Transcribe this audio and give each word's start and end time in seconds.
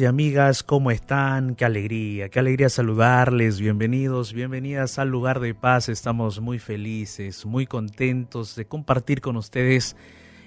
y 0.00 0.06
amigas, 0.06 0.62
¿cómo 0.62 0.90
están? 0.90 1.54
Qué 1.54 1.64
alegría, 1.64 2.28
qué 2.28 2.38
alegría 2.38 2.68
saludarles. 2.68 3.60
Bienvenidos, 3.60 4.32
bienvenidas 4.32 4.98
al 4.98 5.08
lugar 5.08 5.40
de 5.40 5.54
paz. 5.54 5.88
Estamos 5.88 6.40
muy 6.40 6.58
felices, 6.58 7.44
muy 7.44 7.66
contentos 7.66 8.56
de 8.56 8.66
compartir 8.66 9.20
con 9.20 9.36
ustedes 9.36 9.96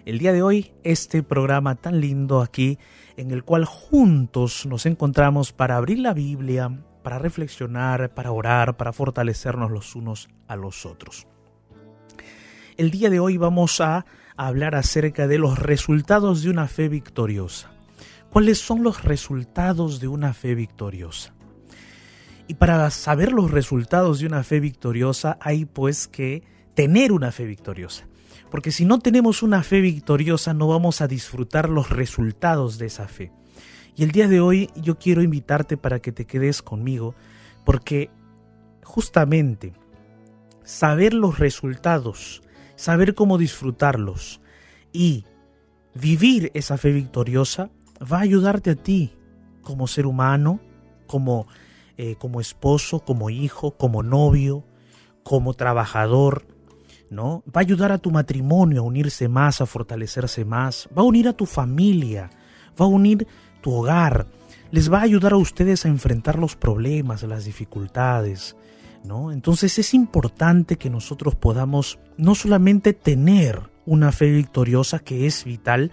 el 0.06 0.18
día 0.18 0.34
de 0.34 0.42
hoy 0.42 0.74
este 0.84 1.24
programa 1.24 1.76
tan 1.76 2.02
lindo 2.02 2.42
aquí 2.42 2.80
en 3.16 3.32
el 3.32 3.44
cual 3.44 3.66
juntos 3.66 4.66
nos 4.66 4.86
encontramos 4.86 5.52
para 5.52 5.78
abrir 5.78 6.00
la 6.00 6.14
Biblia, 6.14 6.72
para 7.04 7.20
reflexionar, 7.20 8.14
para 8.14 8.32
orar, 8.32 8.78
para 8.78 8.94
fortalecernos 8.94 9.70
los 9.70 9.96
unos 9.96 10.30
a 10.48 10.56
los 10.56 10.86
otros. 10.86 11.28
El 12.78 12.92
día 12.92 13.10
de 13.10 13.20
hoy 13.20 13.38
vamos 13.38 13.82
a 13.82 14.06
hablar 14.36 14.74
acerca 14.74 15.28
de 15.28 15.38
los 15.38 15.60
resultados 15.60 16.42
de 16.44 16.50
una 16.50 16.68
fe 16.68 16.90
victoriosa. 16.90 17.73
¿Cuáles 18.34 18.58
son 18.58 18.82
los 18.82 19.04
resultados 19.04 20.00
de 20.00 20.08
una 20.08 20.34
fe 20.34 20.56
victoriosa? 20.56 21.36
Y 22.48 22.56
para 22.56 22.90
saber 22.90 23.32
los 23.32 23.52
resultados 23.52 24.18
de 24.18 24.26
una 24.26 24.44
fe 24.44 24.60
victoriosa 24.60 25.38
hay 25.40 25.66
pues 25.66 26.08
que 26.08 26.42
tener 26.74 27.12
una 27.12 27.32
fe 27.32 27.46
victoriosa. 27.46 28.08
Porque 28.50 28.72
si 28.72 28.86
no 28.86 28.98
tenemos 28.98 29.44
una 29.44 29.62
fe 29.62 29.82
victoriosa 29.82 30.56
no 30.56 30.68
vamos 30.68 31.00
a 31.02 31.08
disfrutar 31.08 31.70
los 31.70 31.92
resultados 31.92 32.80
de 32.80 32.88
esa 32.88 33.08
fe. 33.08 33.32
Y 33.96 34.02
el 34.02 34.10
día 34.10 34.28
de 34.28 34.42
hoy 34.42 34.72
yo 34.76 34.98
quiero 34.98 35.22
invitarte 35.22 35.78
para 35.78 36.00
que 36.00 36.12
te 36.12 36.26
quedes 36.26 36.64
conmigo 36.64 37.14
porque 37.64 38.10
justamente 38.82 39.74
saber 40.64 41.14
los 41.14 41.38
resultados, 41.38 42.42
saber 42.78 43.14
cómo 43.14 43.38
disfrutarlos 43.38 44.42
y 44.92 45.24
vivir 45.94 46.50
esa 46.56 46.80
fe 46.80 46.94
victoriosa 46.94 47.70
va 48.04 48.18
a 48.18 48.22
ayudarte 48.22 48.72
a 48.72 48.76
ti 48.76 49.14
como 49.62 49.88
ser 49.88 50.06
humano, 50.06 50.60
como, 51.08 51.48
eh, 51.98 52.16
como 52.20 52.42
esposo, 52.42 53.00
como 53.00 53.30
hijo, 53.30 53.72
como 53.78 54.04
novio, 54.04 54.66
como 55.24 55.54
trabajador, 55.54 56.46
¿no? 57.10 57.44
Va 57.48 57.62
a 57.62 57.62
ayudar 57.62 57.92
a 57.92 57.98
tu 57.98 58.12
matrimonio 58.12 58.82
a 58.82 58.86
unirse 58.86 59.28
más, 59.28 59.62
a 59.62 59.66
fortalecerse 59.66 60.46
más, 60.46 60.90
va 60.98 61.02
a 61.02 61.06
unir 61.06 61.28
a 61.28 61.34
tu 61.34 61.46
familia, 61.46 62.30
va 62.80 62.86
a 62.86 62.90
unir 62.90 63.28
tu 63.62 63.72
hogar, 63.72 64.28
les 64.72 64.92
va 64.92 65.00
a 65.00 65.04
ayudar 65.04 65.34
a 65.34 65.38
ustedes 65.38 65.86
a 65.86 65.90
enfrentar 65.90 66.38
los 66.38 66.56
problemas, 66.56 67.24
las 67.24 67.46
dificultades, 67.46 68.58
¿no? 69.04 69.32
Entonces 69.32 69.78
es 69.80 69.94
importante 69.94 70.78
que 70.78 70.90
nosotros 70.90 71.36
podamos 71.36 72.00
no 72.18 72.36
solamente 72.36 72.94
tener 72.94 73.70
una 73.86 74.12
fe 74.12 74.32
victoriosa 74.32 75.00
que 75.00 75.28
es 75.28 75.44
vital, 75.44 75.92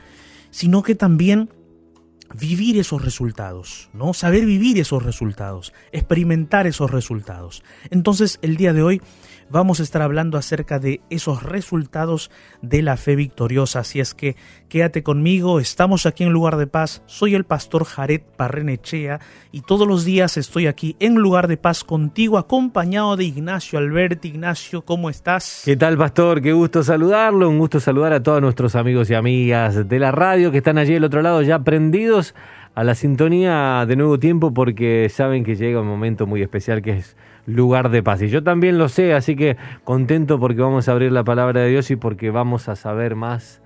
sino 0.51 0.83
que 0.83 0.95
también 0.95 1.51
vivir 2.35 2.79
esos 2.79 3.03
resultados, 3.03 3.91
¿no? 3.93 4.15
Saber 4.15 4.45
vivir 4.47 4.79
esos 4.79 5.03
resultados, 5.03 5.73
experimentar 5.93 6.67
esos 6.67 6.91
resultados. 6.91 7.63
Entonces, 7.91 8.39
el 8.43 8.57
día 8.57 8.73
de 8.73 8.83
hoy 8.83 9.03
vamos 9.51 9.81
a 9.81 9.83
estar 9.83 10.01
hablando 10.01 10.39
acerca 10.39 10.79
de 10.79 11.01
esos 11.11 11.43
resultados 11.43 12.31
de 12.63 12.83
la 12.83 12.97
fe 12.97 13.17
victoriosa. 13.17 13.81
Así 13.81 14.01
es 14.01 14.15
que 14.15 14.37
quédate 14.69 15.03
conmigo, 15.03 15.61
estamos 15.61 16.07
aquí 16.07 16.25
en 16.25 16.31
Lugar 16.31 16.57
de 16.57 16.67
Paz. 16.67 17.03
Soy 17.07 17.35
el 17.35 17.45
pastor 17.45 17.85
Jared 17.85 18.23
Parrenechea 18.37 19.21
y 19.51 19.63
todos 19.63 19.87
los 19.87 20.05
días 20.05 20.37
estoy 20.37 20.67
aquí 20.67 20.97
en 21.01 21.17
Lugar 21.17 21.49
de 21.49 21.57
Paz 21.57 21.85
contigo, 21.85 22.39
acompañado 22.39 23.17
de 23.17 23.25
Ignacio 23.25 23.79
Alberti. 23.79 24.29
Ignacio, 24.29 24.83
¿cómo 24.83 25.11
estás? 25.11 25.63
¿Qué 25.65 25.77
tal, 25.77 25.99
pastor? 25.99 26.41
Qué 26.41 26.53
gusto 26.53 26.83
saludarlo. 26.83 27.49
Un 27.49 27.59
gusto 27.59 27.81
saludar 27.81 28.13
a 28.13 28.23
todos 28.23 28.41
nuestros 28.41 28.77
amigos 28.77 29.11
y 29.11 29.15
amigas 29.15 29.89
de 29.89 29.99
la 29.99 30.13
radio 30.13 30.53
que 30.53 30.59
están 30.59 30.79
allí 30.79 30.95
del 30.95 31.05
otro 31.05 31.23
lado 31.23 31.43
ya 31.43 31.59
prendidos 31.59 32.35
a 32.75 32.85
la 32.85 32.95
sintonía 32.95 33.85
de 33.87 33.97
nuevo 33.97 34.19
tiempo 34.19 34.55
porque 34.55 35.09
saben 35.13 35.43
que 35.43 35.57
llega 35.57 35.81
un 35.81 35.89
momento 35.89 36.27
muy 36.27 36.41
especial 36.41 36.83
que 36.83 36.99
es 36.99 37.17
lugar 37.47 37.91
de 37.91 38.03
paz. 38.03 38.23
Y 38.23 38.29
yo 38.29 38.43
también 38.43 38.79
lo 38.79 38.89
sé, 38.89 39.15
así 39.15 39.37
que 39.37 39.57
contento 39.85 40.39
porque 40.39 40.61
vamos 40.61 40.89
a 40.89 40.93
abrir 40.93 41.13
la 41.13 41.25
palabra 41.25 41.63
de 41.63 41.71
Dios 41.71 41.91
y 41.91 41.97
porque 41.97 42.31
vamos 42.31 42.69
a 42.69 42.77
saber 42.77 43.17
más 43.17 43.63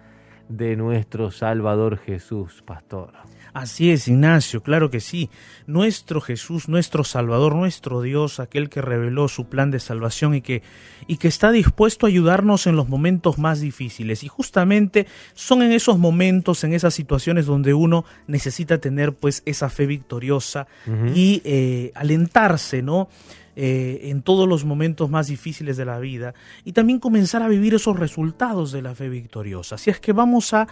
de 0.48 0.76
nuestro 0.76 1.30
Salvador 1.30 1.98
Jesús, 1.98 2.62
pastor. 2.64 3.12
Así 3.54 3.92
es, 3.92 4.08
Ignacio, 4.08 4.64
claro 4.64 4.90
que 4.90 4.98
sí. 4.98 5.30
Nuestro 5.68 6.20
Jesús, 6.20 6.68
nuestro 6.68 7.04
Salvador, 7.04 7.54
nuestro 7.54 8.02
Dios, 8.02 8.40
aquel 8.40 8.68
que 8.68 8.82
reveló 8.82 9.28
su 9.28 9.48
plan 9.48 9.70
de 9.70 9.78
salvación 9.78 10.34
y 10.34 10.40
que, 10.40 10.64
y 11.06 11.18
que 11.18 11.28
está 11.28 11.52
dispuesto 11.52 12.04
a 12.04 12.08
ayudarnos 12.08 12.66
en 12.66 12.74
los 12.74 12.88
momentos 12.88 13.38
más 13.38 13.60
difíciles. 13.60 14.24
Y 14.24 14.28
justamente 14.28 15.06
son 15.34 15.62
en 15.62 15.70
esos 15.70 16.00
momentos, 16.00 16.64
en 16.64 16.74
esas 16.74 16.94
situaciones 16.94 17.46
donde 17.46 17.74
uno 17.74 18.04
necesita 18.26 18.78
tener 18.78 19.12
pues 19.12 19.44
esa 19.46 19.70
fe 19.70 19.86
victoriosa 19.86 20.66
y 21.14 21.40
eh, 21.44 21.92
alentarse, 21.94 22.82
¿no? 22.82 23.08
Eh, 23.56 24.10
en 24.10 24.22
todos 24.22 24.48
los 24.48 24.64
momentos 24.64 25.10
más 25.10 25.28
difíciles 25.28 25.76
de 25.76 25.84
la 25.84 26.00
vida 26.00 26.34
y 26.64 26.72
también 26.72 26.98
comenzar 26.98 27.40
a 27.40 27.46
vivir 27.46 27.74
esos 27.74 27.96
resultados 27.96 28.72
de 28.72 28.82
la 28.82 28.96
fe 28.96 29.08
victoriosa. 29.08 29.76
Así 29.76 29.90
es 29.90 30.00
que 30.00 30.12
vamos 30.12 30.52
a 30.54 30.66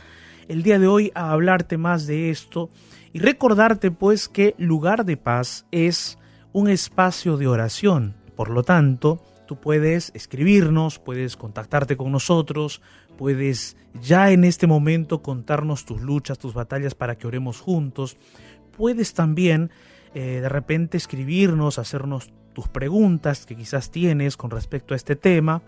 el 0.49 0.65
día 0.65 0.81
de 0.81 0.89
hoy 0.89 1.13
a 1.15 1.31
hablarte 1.31 1.79
más 1.79 2.09
de 2.09 2.31
esto 2.31 2.71
y 3.13 3.21
recordarte 3.21 3.93
pues 3.93 4.29
que 4.29 4.57
lugar 4.59 5.05
de 5.05 5.17
paz 5.17 5.65
es 5.71 6.19
un 6.53 6.69
espacio 6.69 7.37
de 7.37 7.47
oración. 7.47 8.17
Por 8.35 8.51
lo 8.51 8.65
tanto, 8.65 9.23
tú 9.47 9.61
puedes 9.61 10.11
escribirnos, 10.15 10.99
puedes 10.99 11.37
contactarte 11.37 11.97
con 11.97 12.11
nosotros, 12.11 12.83
puedes 13.17 13.77
ya 14.01 14.33
en 14.33 14.43
este 14.43 14.67
momento 14.67 15.23
contarnos 15.23 15.85
tus 15.85 16.01
luchas, 16.01 16.39
tus 16.39 16.53
batallas 16.55 16.97
para 16.97 17.17
que 17.17 17.29
oremos 17.29 17.61
juntos. 17.61 18.17
Puedes 18.77 19.15
también 19.15 19.71
eh, 20.15 20.41
de 20.43 20.49
repente 20.49 20.97
escribirnos, 20.97 21.79
hacernos 21.79 22.33
tus 22.53 22.69
preguntas 22.69 23.47
que 23.47 23.57
quizás 23.57 23.91
tienes 23.91 24.37
con 24.37 24.51
respecto 24.51 24.95
a 24.95 24.97
este 24.97 25.17
tema. 25.17 25.63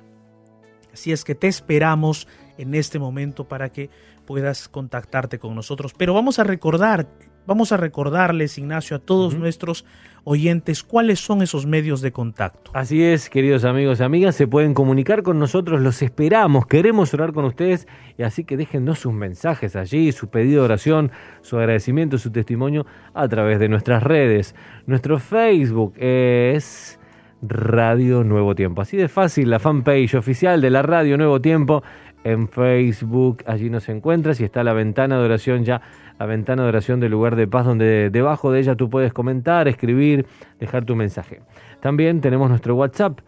Así 0.93 1.13
es 1.13 1.25
que 1.25 1.35
te 1.35 1.49
esperamos 1.49 2.29
en 2.57 2.75
este 2.75 2.99
momento 2.99 3.49
para 3.49 3.71
que 3.71 3.91
puedas 4.27 4.69
contactarte 4.69 5.39
con 5.39 5.55
nosotros. 5.55 5.93
Pero 5.97 6.15
vamos 6.15 6.39
a 6.39 6.45
recordar, 6.45 7.09
vamos 7.47 7.73
a 7.73 7.77
recordarles, 7.77 8.59
Ignacio, 8.59 8.97
a 8.97 9.01
todos 9.01 9.35
nuestros 9.37 9.85
oyentes 10.25 10.83
cuáles 10.83 11.21
son 11.21 11.43
esos 11.43 11.67
medios 11.67 12.01
de 12.01 12.13
contacto. 12.13 12.71
Así 12.75 13.03
es, 13.03 13.29
queridos 13.29 13.65
amigos 13.65 14.01
y 14.01 14.03
amigas, 14.03 14.35
se 14.35 14.47
pueden 14.47 14.75
comunicar 14.75 15.23
con 15.23 15.39
nosotros, 15.39 15.81
los 15.81 16.03
esperamos, 16.03 16.67
queremos 16.67 17.13
orar 17.15 17.33
con 17.33 17.45
ustedes 17.45 17.87
y 18.17 18.23
así 18.23 18.45
que 18.45 18.57
déjennos 18.57 19.01
sus 19.01 19.13
mensajes 19.13 19.77
allí, 19.77 20.13
su 20.13 20.29
pedido 20.29 20.63
de 20.63 20.67
oración, 20.67 21.13
su 21.43 21.59
agradecimiento, 21.59 22.19
su 22.19 22.31
testimonio 22.31 22.87
a 23.13 23.29
través 23.29 23.59
de 23.59 23.69
nuestras 23.69 24.03
redes. 24.03 24.55
Nuestro 24.87 25.19
Facebook 25.19 25.95
es... 25.99 26.99
Radio 27.47 28.25
Nuevo 28.25 28.55
Tiempo. 28.55 28.81
Así 28.81 28.97
de 28.97 29.09
fácil, 29.09 29.51
la 29.51 29.59
fanpage 29.59 30.15
oficial 30.15 30.63
de 30.63 30.71
la 30.71 30.81
Radio 30.81 31.19
Nuevo 31.19 31.43
Tiempo 31.43 31.83
en 32.25 32.49
Facebook, 32.49 33.45
allí 33.47 33.71
nos 33.71 33.89
encuentras 33.89 34.41
y 34.41 34.45
está 34.45 34.65
la 34.65 34.73
ventana 34.73 35.19
de 35.19 35.25
oración 35.25 35.65
ya, 35.65 35.83
la 36.19 36.27
ventana 36.27 36.63
de 36.63 36.71
oración 36.71 36.99
del 36.99 37.13
lugar 37.13 37.37
de 37.37 37.47
paz 37.47 37.67
donde 37.67 38.11
debajo 38.11 38.51
de 38.51 38.61
ella 38.61 38.75
tú 38.75 38.91
puedes 38.91 39.13
comentar, 39.13 39.69
escribir, 39.69 40.27
dejar 40.59 40.85
tu 40.85 40.97
mensaje. 40.97 41.41
También 41.81 42.21
tenemos 42.21 42.49
nuestro 42.49 42.75
WhatsApp, 42.75 43.21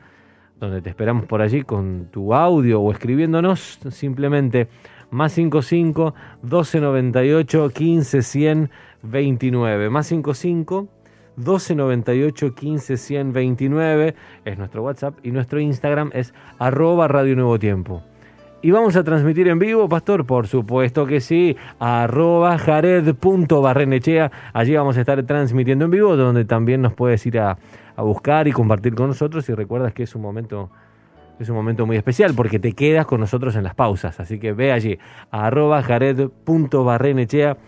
donde 0.58 0.80
te 0.80 0.88
esperamos 0.88 1.26
por 1.26 1.42
allí 1.42 1.62
con 1.62 2.08
tu 2.10 2.34
audio 2.34 2.80
o 2.80 2.90
escribiéndonos 2.90 3.78
simplemente 3.90 4.68
más 5.10 5.32
55 5.32 6.14
1298 6.42 7.68
15 7.68 8.22
100 8.22 8.70
29 9.02 9.90
más 9.90 10.06
55 10.06 10.88
1298 11.36 12.54
15 12.54 12.96
100 12.96 13.32
29 13.32 14.14
es 14.46 14.58
nuestro 14.58 14.82
WhatsApp 14.82 15.18
y 15.22 15.30
nuestro 15.30 15.60
Instagram 15.60 16.10
es 16.14 16.32
arroba 16.58 17.08
Radio 17.08 17.36
Nuevo 17.36 17.58
Tiempo. 17.58 18.02
Y 18.62 18.70
vamos 18.70 18.96
a 18.96 19.04
transmitir 19.04 19.48
en 19.48 19.58
vivo, 19.58 19.86
Pastor, 19.88 20.24
por 20.24 20.46
supuesto 20.46 21.06
que 21.06 21.20
sí, 21.20 21.56
arroba 21.78 22.56
jared.barrenechea. 22.56 24.32
Allí 24.54 24.74
vamos 24.74 24.96
a 24.96 25.00
estar 25.00 25.22
transmitiendo 25.24 25.84
en 25.84 25.90
vivo, 25.90 26.16
donde 26.16 26.46
también 26.46 26.80
nos 26.80 26.94
puedes 26.94 27.24
ir 27.26 27.38
a, 27.38 27.58
buscar 27.98 28.48
y 28.48 28.52
compartir 28.52 28.94
con 28.94 29.08
nosotros. 29.08 29.46
Y 29.48 29.54
recuerdas 29.54 29.92
que 29.92 30.04
es 30.04 30.14
un 30.14 30.22
momento 30.22 30.70
es 31.38 31.50
un 31.50 31.54
momento 31.54 31.84
muy 31.84 31.98
especial 31.98 32.32
porque 32.34 32.58
te 32.58 32.72
quedas 32.72 33.04
con 33.04 33.20
nosotros 33.20 33.56
en 33.56 33.62
las 33.62 33.74
pausas. 33.74 34.18
Así 34.20 34.38
que 34.38 34.54
ve 34.54 34.72
allí, 34.72 34.98
arroba 35.30 35.82
jared.barrenechea 35.82 37.58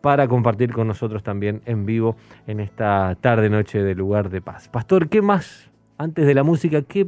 para 0.00 0.28
compartir 0.28 0.72
con 0.72 0.88
nosotros 0.88 1.22
también 1.22 1.60
en 1.66 1.84
vivo 1.84 2.16
en 2.46 2.60
esta 2.60 3.16
tarde 3.20 3.50
noche 3.50 3.82
de 3.82 3.94
lugar 3.94 4.30
de 4.30 4.40
paz. 4.40 4.68
Pastor, 4.68 5.10
¿qué 5.10 5.20
más 5.20 5.70
antes 5.98 6.26
de 6.26 6.32
la 6.32 6.42
música? 6.42 6.80
¿Qué, 6.80 7.06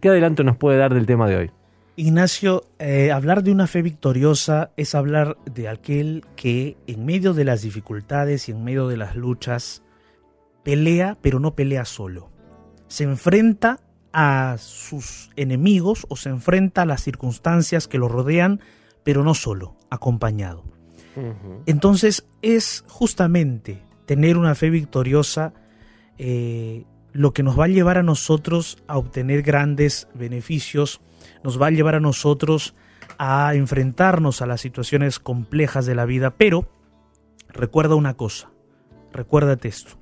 qué 0.00 0.08
adelanto 0.08 0.42
nos 0.42 0.56
puede 0.56 0.78
dar 0.78 0.92
del 0.92 1.06
tema 1.06 1.28
de 1.28 1.36
hoy? 1.36 1.59
Ignacio, 2.00 2.64
eh, 2.78 3.12
hablar 3.12 3.42
de 3.42 3.52
una 3.52 3.66
fe 3.66 3.82
victoriosa 3.82 4.70
es 4.78 4.94
hablar 4.94 5.36
de 5.44 5.68
aquel 5.68 6.24
que 6.34 6.78
en 6.86 7.04
medio 7.04 7.34
de 7.34 7.44
las 7.44 7.60
dificultades 7.60 8.48
y 8.48 8.52
en 8.52 8.64
medio 8.64 8.88
de 8.88 8.96
las 8.96 9.16
luchas 9.16 9.82
pelea, 10.64 11.18
pero 11.20 11.40
no 11.40 11.54
pelea 11.54 11.84
solo. 11.84 12.30
Se 12.88 13.04
enfrenta 13.04 13.80
a 14.14 14.56
sus 14.58 15.28
enemigos 15.36 16.06
o 16.08 16.16
se 16.16 16.30
enfrenta 16.30 16.82
a 16.82 16.86
las 16.86 17.02
circunstancias 17.02 17.86
que 17.86 17.98
lo 17.98 18.08
rodean, 18.08 18.60
pero 19.04 19.22
no 19.22 19.34
solo, 19.34 19.76
acompañado. 19.90 20.64
Entonces 21.66 22.26
es 22.40 22.82
justamente 22.88 23.82
tener 24.06 24.38
una 24.38 24.54
fe 24.54 24.70
victoriosa 24.70 25.52
eh, 26.16 26.86
lo 27.12 27.32
que 27.32 27.42
nos 27.42 27.58
va 27.58 27.64
a 27.64 27.68
llevar 27.68 27.98
a 27.98 28.02
nosotros 28.02 28.78
a 28.86 28.98
obtener 28.98 29.42
grandes 29.42 30.08
beneficios, 30.14 31.00
nos 31.42 31.60
va 31.60 31.68
a 31.68 31.70
llevar 31.70 31.94
a 31.94 32.00
nosotros 32.00 32.74
a 33.18 33.54
enfrentarnos 33.54 34.42
a 34.42 34.46
las 34.46 34.60
situaciones 34.60 35.18
complejas 35.18 35.86
de 35.86 35.94
la 35.94 36.04
vida, 36.04 36.30
pero 36.30 36.68
recuerda 37.48 37.94
una 37.94 38.14
cosa, 38.14 38.50
recuérdate 39.12 39.68
esto, 39.68 39.98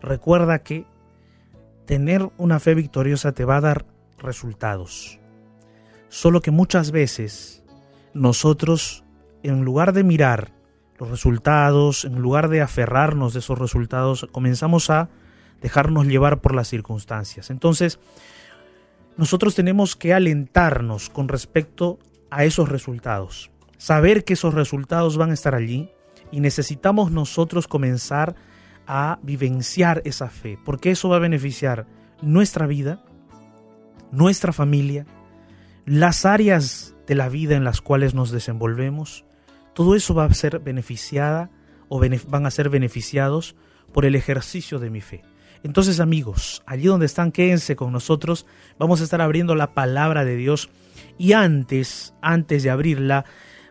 recuerda 0.00 0.60
que 0.60 0.86
tener 1.86 2.30
una 2.36 2.60
fe 2.60 2.74
victoriosa 2.74 3.32
te 3.32 3.44
va 3.44 3.56
a 3.56 3.62
dar 3.62 3.86
resultados, 4.18 5.18
solo 6.08 6.40
que 6.40 6.50
muchas 6.50 6.90
veces 6.90 7.64
nosotros, 8.12 9.04
en 9.42 9.64
lugar 9.64 9.92
de 9.92 10.04
mirar 10.04 10.52
los 10.98 11.08
resultados, 11.08 12.04
en 12.04 12.20
lugar 12.20 12.48
de 12.48 12.60
aferrarnos 12.60 13.32
de 13.32 13.38
esos 13.38 13.58
resultados, 13.58 14.28
comenzamos 14.30 14.90
a 14.90 15.08
dejarnos 15.60 16.06
llevar 16.06 16.40
por 16.40 16.54
las 16.54 16.68
circunstancias. 16.68 17.50
Entonces, 17.50 17.98
nosotros 19.16 19.54
tenemos 19.54 19.96
que 19.96 20.14
alentarnos 20.14 21.10
con 21.10 21.28
respecto 21.28 21.98
a 22.30 22.44
esos 22.44 22.68
resultados, 22.68 23.50
saber 23.76 24.24
que 24.24 24.34
esos 24.34 24.54
resultados 24.54 25.16
van 25.16 25.30
a 25.30 25.34
estar 25.34 25.54
allí 25.54 25.90
y 26.30 26.40
necesitamos 26.40 27.10
nosotros 27.10 27.66
comenzar 27.66 28.34
a 28.86 29.18
vivenciar 29.22 30.02
esa 30.04 30.30
fe, 30.30 30.58
porque 30.64 30.90
eso 30.90 31.08
va 31.08 31.16
a 31.16 31.20
beneficiar 31.20 31.86
nuestra 32.22 32.66
vida, 32.66 33.02
nuestra 34.10 34.52
familia, 34.52 35.06
las 35.84 36.24
áreas 36.24 36.94
de 37.06 37.14
la 37.14 37.28
vida 37.28 37.56
en 37.56 37.64
las 37.64 37.80
cuales 37.80 38.14
nos 38.14 38.30
desenvolvemos, 38.30 39.24
todo 39.74 39.94
eso 39.94 40.14
va 40.14 40.24
a 40.24 40.34
ser 40.34 40.60
beneficiada 40.60 41.50
o 41.88 42.00
van 42.00 42.46
a 42.46 42.50
ser 42.50 42.68
beneficiados 42.68 43.56
por 43.92 44.04
el 44.04 44.14
ejercicio 44.14 44.78
de 44.78 44.90
mi 44.90 45.00
fe. 45.00 45.22
Entonces 45.62 46.00
amigos, 46.00 46.62
allí 46.66 46.86
donde 46.86 47.06
están, 47.06 47.32
quédense 47.32 47.76
con 47.76 47.92
nosotros. 47.92 48.46
Vamos 48.78 49.00
a 49.00 49.04
estar 49.04 49.20
abriendo 49.20 49.54
la 49.54 49.74
palabra 49.74 50.24
de 50.24 50.36
Dios. 50.36 50.70
Y 51.18 51.32
antes, 51.32 52.14
antes 52.22 52.62
de 52.62 52.70
abrirla, 52.70 53.24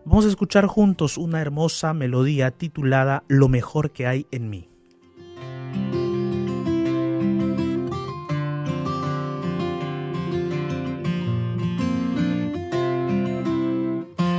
vamos 0.06 0.26
a 0.26 0.30
escuchar 0.30 0.68
juntos 0.68 1.18
una 1.18 1.42
hermosa 1.42 1.94
melodía 1.94 2.52
titulada 2.52 3.24
Lo 3.28 3.48
mejor 3.48 3.92
que 3.92 4.08
hay 4.08 4.28
en 4.32 4.50
mí. 4.50 4.70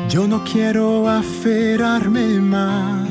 Yo 0.08 0.26
no 0.26 0.42
quiero 0.42 1.08
aferrarme 1.08 2.40
más 2.40 3.09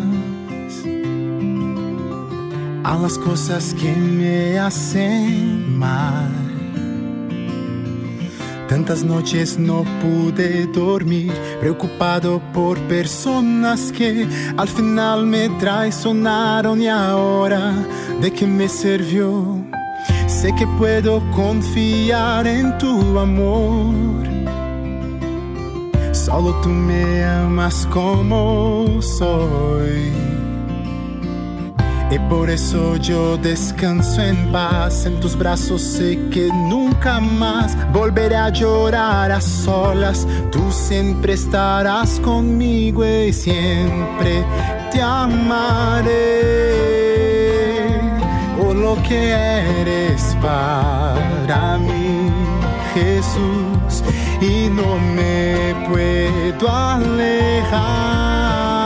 a 2.84 2.98
las 2.98 3.18
cosas 3.18 3.74
que 3.74 3.92
me 3.94 4.60
hacen 4.60 5.78
mal. 5.78 6.50
Tantas 8.70 9.04
noches 9.04 9.58
no 9.58 9.84
pude 10.00 10.68
dormir, 10.68 11.34
preocupado 11.60 12.40
por 12.54 12.78
personas 12.82 13.92
que 13.92 14.28
al 14.58 14.68
final 14.68 15.26
me 15.26 15.50
traicionaron 15.58 16.80
y 16.80 16.88
ahora 16.88 17.74
de 18.22 18.32
qué 18.32 18.46
me 18.46 18.70
sirvió. 18.70 19.58
Sé 20.28 20.54
que 20.56 20.68
puedo 20.78 21.20
confiar 21.32 22.46
en 22.46 22.78
tu 22.78 23.18
amor. 23.18 23.96
Solo 26.12 26.54
tú 26.62 26.70
me 26.70 27.24
amas 27.24 27.88
como 27.92 29.02
soy. 29.02 30.14
Y 32.12 32.18
por 32.18 32.50
eso 32.50 32.96
yo 32.96 33.38
descanso 33.38 34.20
en 34.22 34.52
paz, 34.52 35.06
en 35.06 35.20
tus 35.20 35.38
brazos 35.38 35.82
sé 35.82 36.18
que 36.32 36.48
nunca 36.48 37.20
más 37.20 37.78
volveré 37.94 38.36
a 38.36 38.50
llorar 38.50 39.32
a 39.32 39.40
solas. 39.40 40.28
Tú 40.52 40.72
siempre 40.72 41.34
estarás 41.34 42.20
conmigo 42.22 43.06
y 43.06 43.32
siempre 43.32 44.44
te 44.92 45.00
amaré. 45.00 46.10
Por 48.60 48.76
lo 48.76 48.96
que 49.04 49.34
eres 49.82 50.36
para 50.42 51.78
mí, 51.78 52.32
Jesús, 52.96 54.04
y 54.42 54.68
no 54.70 54.98
me 55.16 55.76
puedo 55.88 56.76
alejar 56.76 58.79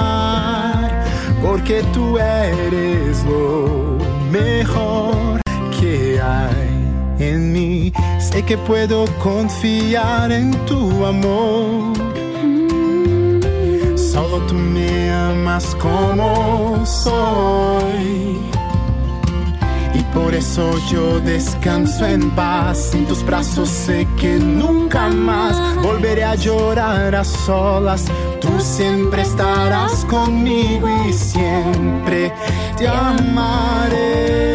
porque 1.44 1.84
tú 1.94 2.18
eres 2.18 3.24
lo 3.26 3.98
mejor 4.32 5.42
que 5.78 6.20
hay 6.20 6.84
en 7.20 7.52
mí. 7.52 7.94
Sé 8.20 8.44
que 8.44 8.58
puedo 8.58 9.06
confiar 9.22 10.32
en 10.32 10.52
tu 10.66 11.06
amor. 11.06 11.94
Solo 13.98 14.38
tú 14.48 14.56
me 14.56 15.12
amas 15.12 15.76
como 15.76 16.86
soy. 16.86 18.40
Y 19.94 20.02
por 20.14 20.34
eso 20.34 20.72
yo 20.90 21.20
descanso 21.20 22.08
en 22.08 22.32
paz. 22.32 22.96
En 22.96 23.06
tus 23.06 23.24
brazos 23.24 23.70
sé 23.70 24.08
que 24.20 24.40
nunca 24.40 25.10
más 25.10 25.56
volveré 25.84 26.24
a 26.24 26.36
llorar 26.36 27.14
a 27.14 27.24
solas 27.24 28.06
siempre 28.64 29.24
estarás 29.24 30.06
conmigo 30.06 30.88
y 31.08 31.14
siempre 31.14 32.32
te 32.78 32.88
amaré. 32.88 34.54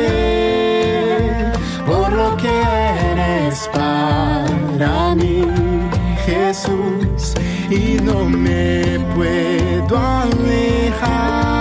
Por 1.87 2.12
lo 2.12 2.37
que 2.37 2.49
eres 3.12 3.69
para 3.73 5.15
mí, 5.15 5.43
Jesús, 6.25 7.35
y 7.71 7.99
no 8.03 8.25
me 8.25 8.99
puedo 9.15 9.99
alejar 9.99 11.59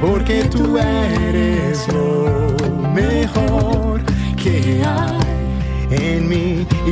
porque 0.00 0.44
tú 0.44 0.78
eres 0.78 1.33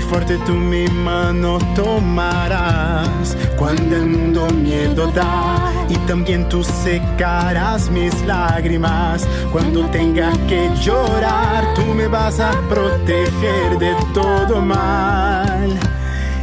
fuerte 0.03 0.39
tú 0.47 0.53
mi 0.53 0.87
mano 0.89 1.59
tomarás. 1.75 3.37
Cuando 3.57 3.97
el 3.97 4.07
mundo 4.07 4.47
miedo 4.51 5.07
da 5.09 5.73
y 5.89 5.97
también 6.07 6.49
tú 6.49 6.63
secarás 6.65 7.91
mis 7.91 8.15
lágrimas. 8.27 9.27
Cuando 9.53 9.87
tenga 9.87 10.33
que 10.49 10.71
llorar 10.81 11.75
tú 11.75 11.83
me 11.95 12.07
vas 12.09 12.41
a 12.41 12.51
proteger 12.69 13.79
de 13.79 13.95
todo 14.15 14.61
mal. 14.61 15.79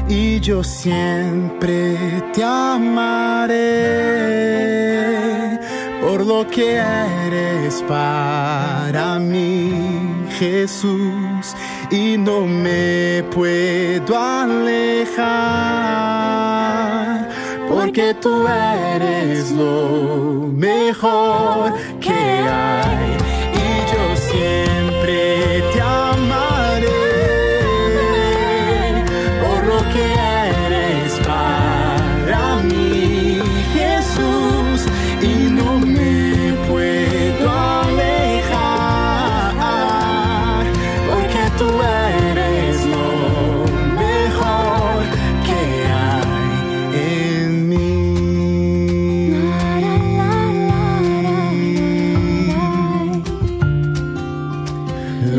Y 0.07 0.39
yo 0.39 0.63
siempre 0.63 1.97
te 2.33 2.43
amaré 2.43 3.59
por 6.01 6.25
lo 6.25 6.47
que 6.47 6.77
eres 6.77 7.83
para 7.87 9.19
mí 9.19 9.71
Jesús 10.39 11.55
y 11.91 12.17
no 12.17 12.45
me 12.45 13.23
puedo 13.33 14.17
alejar 14.17 15.19
porque 17.67 18.13
tú 18.15 18.47
eres 18.47 19.51
lo 19.51 20.49
mejor 20.53 21.73
que 21.99 22.11
hay 22.11 23.18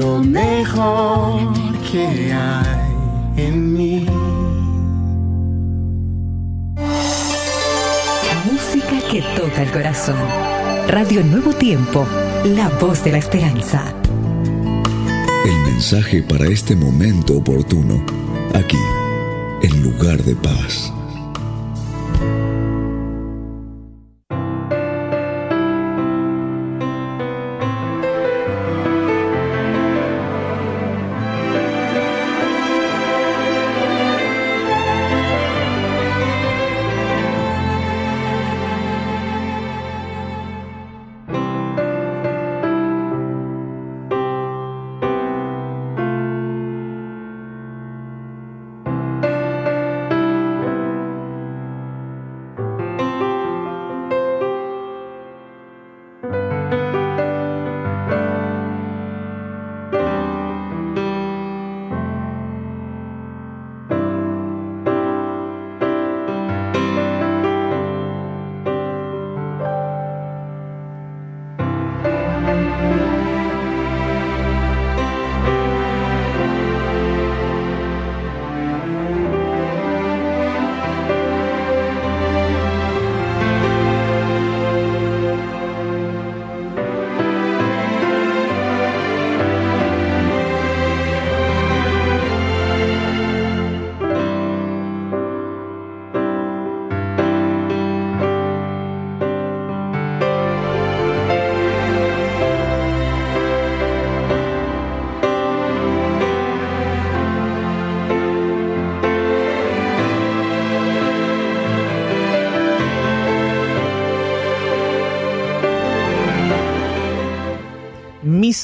Lo 0.01 0.19
mejor 0.19 1.53
que 1.93 2.33
hay 2.33 2.91
en 3.37 3.75
mí. 3.75 4.07
Música 8.51 8.97
que 9.11 9.21
toca 9.37 9.63
el 9.63 9.71
corazón. 9.71 10.17
Radio 10.89 11.23
Nuevo 11.23 11.53
Tiempo, 11.53 12.07
la 12.47 12.71
voz 12.81 13.05
de 13.05 13.13
la 13.13 13.19
esperanza. 13.19 13.93
El 15.45 15.59
mensaje 15.71 16.23
para 16.23 16.47
este 16.47 16.75
momento 16.75 17.37
oportuno, 17.37 18.03
aquí, 18.55 18.81
en 19.61 19.83
lugar 19.83 20.23
de 20.23 20.35
paz. 20.35 20.95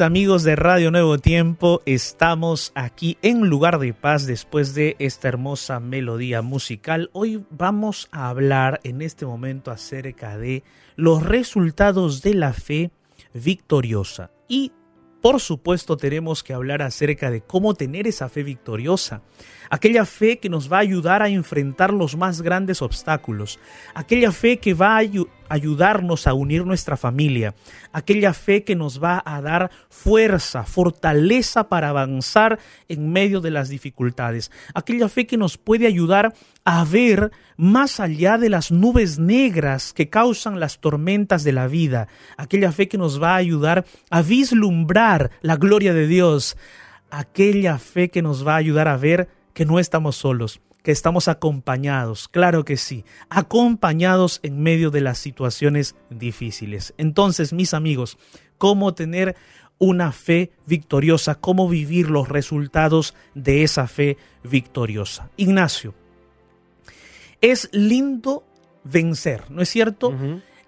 Amigos 0.00 0.42
de 0.42 0.56
Radio 0.56 0.90
Nuevo 0.90 1.18
Tiempo, 1.18 1.80
estamos 1.86 2.72
aquí 2.74 3.16
en 3.22 3.48
Lugar 3.48 3.78
de 3.78 3.94
Paz 3.94 4.26
después 4.26 4.74
de 4.74 4.94
esta 4.98 5.28
hermosa 5.28 5.80
melodía 5.80 6.42
musical. 6.42 7.08
Hoy 7.12 7.44
vamos 7.50 8.08
a 8.10 8.28
hablar 8.28 8.80
en 8.84 9.00
este 9.00 9.24
momento 9.24 9.70
acerca 9.70 10.36
de 10.36 10.64
los 10.96 11.22
resultados 11.22 12.20
de 12.20 12.34
la 12.34 12.52
fe 12.52 12.90
victoriosa. 13.32 14.30
Y 14.48 14.72
por 15.22 15.40
supuesto 15.40 15.96
tenemos 15.96 16.42
que 16.42 16.52
hablar 16.52 16.82
acerca 16.82 17.30
de 17.30 17.40
cómo 17.40 17.74
tener 17.74 18.06
esa 18.06 18.28
fe 18.28 18.42
victoriosa, 18.42 19.22
aquella 19.70 20.04
fe 20.04 20.38
que 20.38 20.49
nos 20.49 20.70
va 20.73 20.78
a 20.78 20.80
ayudar 20.80 21.23
a 21.23 21.28
enfrentar 21.28 21.92
los 21.92 22.16
más 22.16 22.42
grandes 22.42 22.82
obstáculos, 22.82 23.58
aquella 23.94 24.32
fe 24.32 24.58
que 24.58 24.75
va 24.75 24.99
a 24.99 25.02
ayudarnos 25.49 26.26
a 26.26 26.35
unir 26.35 26.64
nuestra 26.64 26.96
familia, 26.96 27.54
aquella 27.92 28.35
fe 28.35 28.64
que 28.64 28.76
nos 28.76 29.02
va 29.02 29.23
a 29.25 29.40
dar 29.40 29.70
fuerza, 29.88 30.64
fortaleza 30.64 31.68
para 31.68 31.88
avanzar 31.88 32.58
en 32.88 33.12
medio 33.12 33.40
de 33.40 33.50
las 33.50 33.68
dificultades, 33.68 34.50
aquella 34.75 35.08
fe 35.08 35.26
que 35.26 35.37
nos 35.37 35.58
puede 35.58 35.87
ayudar 35.87 36.35
a 36.64 36.85
ver 36.85 37.32
más 37.56 38.00
allá 38.00 38.38
de 38.38 38.50
las 38.50 38.70
nubes 38.70 39.18
negras 39.18 39.92
que 39.92 40.11
causan 40.11 40.61
las 40.61 40.80
tormentas 40.80 41.44
de 41.44 41.52
la 41.52 41.68
vida, 41.68 42.08
aquella 42.37 42.73
fe 42.73 42.88
que 42.88 42.99
nos 42.99 43.23
va 43.23 43.35
a 43.35 43.37
ayudar 43.37 43.85
a 44.11 44.23
vislumbrar 44.23 45.30
la 45.42 45.56
gloria 45.56 45.94
de 45.94 46.06
Dios, 46.06 46.56
aquella 47.11 47.78
fe 47.78 48.11
que 48.11 48.23
nos 48.23 48.46
va 48.46 48.54
a 48.54 48.58
ayudar 48.58 48.88
a 48.88 48.96
ver 48.96 49.28
que 49.56 49.64
no 49.64 49.78
estamos 49.78 50.16
solos, 50.16 50.60
que 50.82 50.92
estamos 50.92 51.28
acompañados, 51.28 52.28
claro 52.28 52.66
que 52.66 52.76
sí, 52.76 53.06
acompañados 53.30 54.38
en 54.42 54.62
medio 54.62 54.90
de 54.90 55.00
las 55.00 55.16
situaciones 55.16 55.96
difíciles. 56.10 56.92
Entonces, 56.98 57.54
mis 57.54 57.72
amigos, 57.72 58.18
¿cómo 58.58 58.92
tener 58.92 59.34
una 59.78 60.12
fe 60.12 60.52
victoriosa? 60.66 61.36
¿Cómo 61.36 61.70
vivir 61.70 62.10
los 62.10 62.28
resultados 62.28 63.14
de 63.34 63.62
esa 63.62 63.88
fe 63.88 64.18
victoriosa? 64.44 65.30
Ignacio, 65.38 65.94
es 67.40 67.70
lindo 67.72 68.44
vencer, 68.84 69.50
¿no 69.50 69.62
es 69.62 69.70
cierto? 69.70 70.12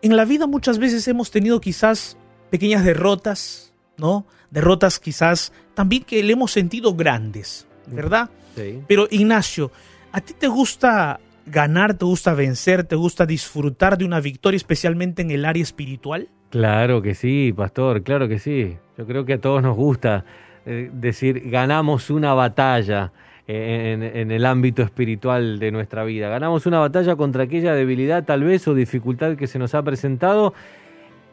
En 0.00 0.16
la 0.16 0.24
vida 0.24 0.46
muchas 0.46 0.78
veces 0.78 1.06
hemos 1.08 1.30
tenido 1.30 1.60
quizás 1.60 2.16
pequeñas 2.48 2.86
derrotas, 2.86 3.74
¿no? 3.98 4.24
Derrotas 4.50 4.98
quizás 4.98 5.52
también 5.74 6.04
que 6.04 6.22
le 6.22 6.32
hemos 6.32 6.52
sentido 6.52 6.94
grandes, 6.94 7.66
¿verdad? 7.86 8.30
Sí. 8.54 8.82
Pero 8.86 9.06
Ignacio, 9.10 9.70
¿A 10.10 10.20
ti 10.22 10.32
te 10.32 10.48
gusta 10.48 11.20
ganar, 11.46 11.94
te 11.94 12.04
gusta 12.04 12.32
vencer, 12.32 12.84
te 12.84 12.96
gusta 12.96 13.26
disfrutar 13.26 13.98
de 13.98 14.04
una 14.04 14.20
victoria, 14.20 14.56
especialmente 14.56 15.22
en 15.22 15.30
el 15.30 15.44
área 15.44 15.62
espiritual? 15.62 16.28
Claro 16.50 17.02
que 17.02 17.14
sí, 17.14 17.52
pastor, 17.54 18.02
claro 18.02 18.26
que 18.26 18.38
sí. 18.38 18.76
Yo 18.96 19.06
creo 19.06 19.26
que 19.26 19.34
a 19.34 19.40
todos 19.40 19.62
nos 19.62 19.76
gusta 19.76 20.24
eh, 20.64 20.90
decir, 20.92 21.50
ganamos 21.50 22.08
una 22.08 22.32
batalla 22.32 23.12
en, 23.46 24.02
en, 24.02 24.30
el 24.30 24.44
ámbito 24.46 24.82
espiritual 24.82 25.58
de 25.58 25.72
nuestra 25.72 26.04
vida. 26.04 26.28
Ganamos 26.28 26.64
una 26.66 26.78
batalla 26.78 27.16
contra 27.16 27.44
aquella 27.44 27.74
debilidad 27.74 28.24
tal 28.24 28.44
vez 28.44 28.66
o 28.66 28.74
dificultad 28.74 29.36
que 29.36 29.46
se 29.46 29.58
nos 29.58 29.74
ha 29.74 29.82
presentado 29.82 30.54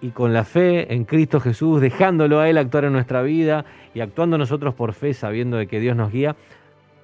y 0.02 0.10
con 0.10 0.34
la 0.34 0.44
fe 0.44 0.94
en 0.94 1.06
Cristo 1.06 1.40
Jesús, 1.40 1.82
dejándolo 1.82 2.40
a 2.40 2.50
Él 2.50 2.58
actuar 2.58 2.86
en 2.86 2.94
nuestra 2.94 3.22
vida 3.22 3.66
y 3.94 4.02
actuando 4.02 4.38
nosotros 4.38 4.74
por 4.76 4.94
fe, 4.94 5.14
sabiendo 5.14 5.58
de 5.58 5.68
que 5.68 5.80
Dios 5.80 5.96
nos 5.96 6.12
guía, 6.12 6.36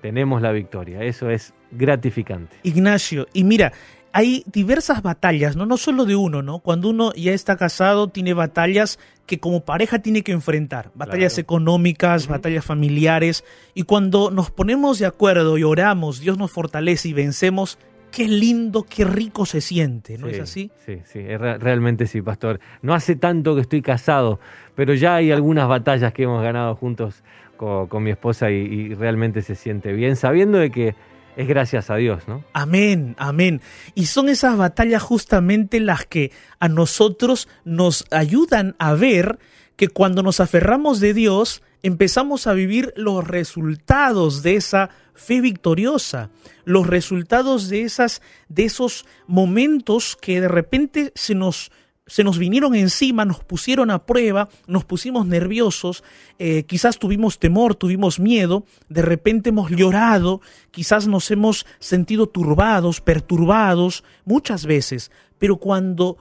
tenemos 0.02 0.42
la 0.42 0.52
victoria. 0.52 1.04
Eso 1.04 1.30
es 1.30 1.54
gratificante. 1.72 2.58
Ignacio, 2.64 3.28
y 3.34 3.44
mira, 3.44 3.72
hay 4.14 4.44
diversas 4.52 5.02
batallas, 5.02 5.56
¿no? 5.56 5.66
No 5.66 5.78
solo 5.78 6.06
de 6.06 6.16
uno, 6.16 6.42
¿no? 6.42 6.60
Cuando 6.60 6.90
uno 6.90 7.14
ya 7.14 7.32
está 7.32 7.56
casado, 7.56 8.10
tiene 8.10 8.34
batallas 8.34 9.00
que 9.26 9.40
como 9.40 9.64
pareja 9.64 10.00
tiene 10.00 10.24
que 10.24 10.34
enfrentar. 10.34 10.92
Batallas 10.96 11.38
económicas, 11.38 12.28
batallas 12.28 12.66
familiares. 12.66 13.46
Y 13.74 13.84
cuando 13.84 14.30
nos 14.30 14.52
ponemos 14.52 15.00
de 15.00 15.06
acuerdo 15.06 15.58
y 15.58 15.64
oramos, 15.64 16.20
Dios 16.20 16.38
nos 16.38 16.52
fortalece 16.52 17.08
y 17.08 17.14
vencemos, 17.14 17.78
qué 18.12 18.28
lindo, 18.28 18.84
qué 18.84 19.06
rico 19.06 19.46
se 19.46 19.62
siente, 19.62 20.18
¿no 20.18 20.28
es 20.28 20.42
así? 20.42 20.70
Sí, 20.86 20.98
sí, 21.06 21.22
realmente 21.38 22.08
sí, 22.08 22.22
pastor. 22.22 22.60
No 22.82 22.94
hace 22.94 23.16
tanto 23.16 23.56
que 23.56 23.62
estoy 23.62 23.82
casado, 23.82 24.42
pero 24.76 24.94
ya 24.94 25.16
hay 25.16 25.32
algunas 25.32 25.70
batallas 25.70 26.12
que 26.12 26.24
hemos 26.24 26.44
ganado 26.44 26.76
juntos 26.76 27.24
con, 27.62 28.04
mi 28.04 28.10
esposa 28.10 28.50
y, 28.50 28.96
realmente 28.96 29.44
se 29.44 29.54
siente 29.54 29.94
bien, 29.94 30.16
sabiendo 30.16 30.58
de 30.58 30.72
que 30.72 30.96
es 31.38 31.48
gracias 31.48 31.92
a 31.92 31.96
Dios, 31.96 32.28
¿no? 32.28 32.44
Amén, 32.54 33.16
amén. 33.20 33.62
Y 33.94 34.08
son 34.08 34.30
esas 34.30 34.58
batallas 34.58 35.04
justamente 35.04 35.80
las 35.80 36.06
que 36.06 36.32
a 36.60 36.68
nosotros 36.68 37.48
nos 37.64 38.06
ayudan 38.10 38.76
a 38.80 38.94
ver 38.94 39.38
que 39.76 39.90
cuando 39.90 40.24
nos 40.24 40.40
aferramos 40.40 41.00
de 41.00 41.14
Dios, 41.14 41.62
empezamos 41.84 42.48
a 42.48 42.54
vivir 42.54 42.94
los 42.98 43.28
resultados 43.28 44.42
de 44.42 44.56
esa 44.56 44.90
fe 45.14 45.40
victoriosa, 45.40 46.32
los 46.66 46.88
resultados 46.88 47.70
de 47.70 47.84
esas 47.84 48.24
de 48.50 48.66
esos 48.66 49.06
momentos 49.28 50.18
que 50.20 50.42
de 50.42 50.48
repente 50.48 51.12
se 51.14 51.36
nos 51.36 51.72
se 52.12 52.26
nos 52.26 52.38
vinieron 52.38 52.76
encima, 52.76 53.24
nos 53.24 53.42
pusieron 53.42 53.90
a 53.90 54.06
prueba, 54.06 54.50
nos 54.68 54.84
pusimos 54.84 55.26
nerviosos, 55.26 56.04
eh, 56.40 56.64
quizás 56.64 57.00
tuvimos 57.00 57.40
temor, 57.40 57.74
tuvimos 57.74 58.20
miedo, 58.20 58.66
de 58.90 59.02
repente 59.02 59.52
hemos 59.52 59.72
llorado, 59.72 60.42
quizás 60.72 61.08
nos 61.08 61.32
hemos 61.32 61.66
sentido 61.80 62.28
turbados, 62.28 63.00
perturbados, 63.00 64.04
muchas 64.26 64.66
veces, 64.66 65.10
pero 65.40 65.56
cuando 65.56 66.18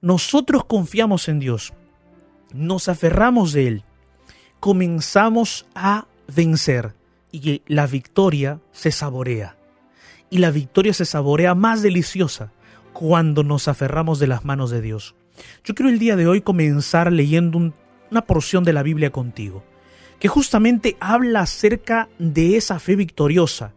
nosotros 0.00 0.66
confiamos 0.66 1.28
en 1.28 1.40
Dios, 1.40 1.72
nos 2.52 2.88
aferramos 2.88 3.52
de 3.52 3.66
Él, 3.66 3.84
comenzamos 4.60 5.66
a 5.74 6.06
vencer 6.32 6.94
y 7.32 7.60
la 7.66 7.88
victoria 7.88 8.60
se 8.70 8.92
saborea. 8.92 9.56
Y 10.30 10.38
la 10.38 10.52
victoria 10.52 10.94
se 10.94 11.04
saborea 11.04 11.56
más 11.56 11.82
deliciosa 11.82 12.52
cuando 12.92 13.42
nos 13.42 13.66
aferramos 13.66 14.20
de 14.20 14.28
las 14.28 14.44
manos 14.44 14.70
de 14.70 14.80
Dios. 14.80 15.16
Yo 15.64 15.74
quiero 15.74 15.90
el 15.90 15.98
día 15.98 16.16
de 16.16 16.26
hoy 16.26 16.40
comenzar 16.40 17.12
leyendo 17.12 17.72
una 18.10 18.24
porción 18.26 18.64
de 18.64 18.72
la 18.72 18.82
Biblia 18.82 19.10
contigo, 19.10 19.64
que 20.18 20.28
justamente 20.28 20.96
habla 21.00 21.40
acerca 21.40 22.08
de 22.18 22.56
esa 22.56 22.78
fe 22.78 22.96
victoriosa 22.96 23.74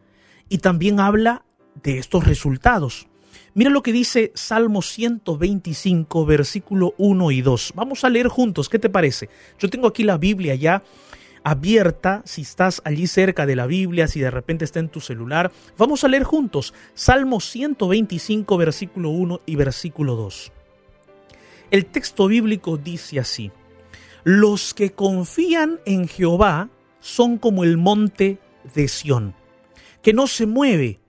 y 0.49 0.59
también 0.59 0.99
habla 0.99 1.43
de 1.83 1.97
estos 1.97 2.25
resultados. 2.25 3.07
Mira 3.53 3.69
lo 3.69 3.81
que 3.81 3.91
dice 3.91 4.31
Salmo 4.35 4.81
125, 4.81 6.25
versículo 6.25 6.93
1 6.97 7.31
y 7.31 7.41
2. 7.41 7.73
Vamos 7.75 8.03
a 8.03 8.09
leer 8.09 8.27
juntos, 8.27 8.69
¿qué 8.69 8.79
te 8.79 8.89
parece? 8.89 9.29
Yo 9.59 9.69
tengo 9.69 9.87
aquí 9.87 10.03
la 10.03 10.17
Biblia 10.17 10.55
ya 10.55 10.83
abierta, 11.43 12.21
si 12.25 12.41
estás 12.41 12.81
allí 12.83 13.07
cerca 13.07 13.45
de 13.45 13.55
la 13.55 13.65
Biblia, 13.65 14.07
si 14.07 14.19
de 14.19 14.29
repente 14.29 14.65
está 14.65 14.79
en 14.79 14.89
tu 14.89 14.99
celular, 14.99 15.51
vamos 15.77 16.03
a 16.03 16.07
leer 16.07 16.23
juntos 16.23 16.73
Salmo 16.93 17.39
125, 17.39 18.57
versículo 18.57 19.09
1 19.09 19.41
y 19.45 19.55
versículo 19.55 20.15
2. 20.15 20.51
El 21.69 21.85
texto 21.85 22.27
bíblico 22.27 22.77
dice 22.77 23.19
así, 23.19 23.51
los 24.23 24.73
que 24.73 24.91
confían 24.91 25.79
en 25.85 26.07
Jehová 26.07 26.69
son 26.99 27.37
como 27.37 27.63
el 27.63 27.77
monte 27.77 28.39
de 28.73 28.87
Sión, 28.87 29.35
que 30.01 30.13
no 30.13 30.27
se 30.27 30.45
mueve, 30.45 30.99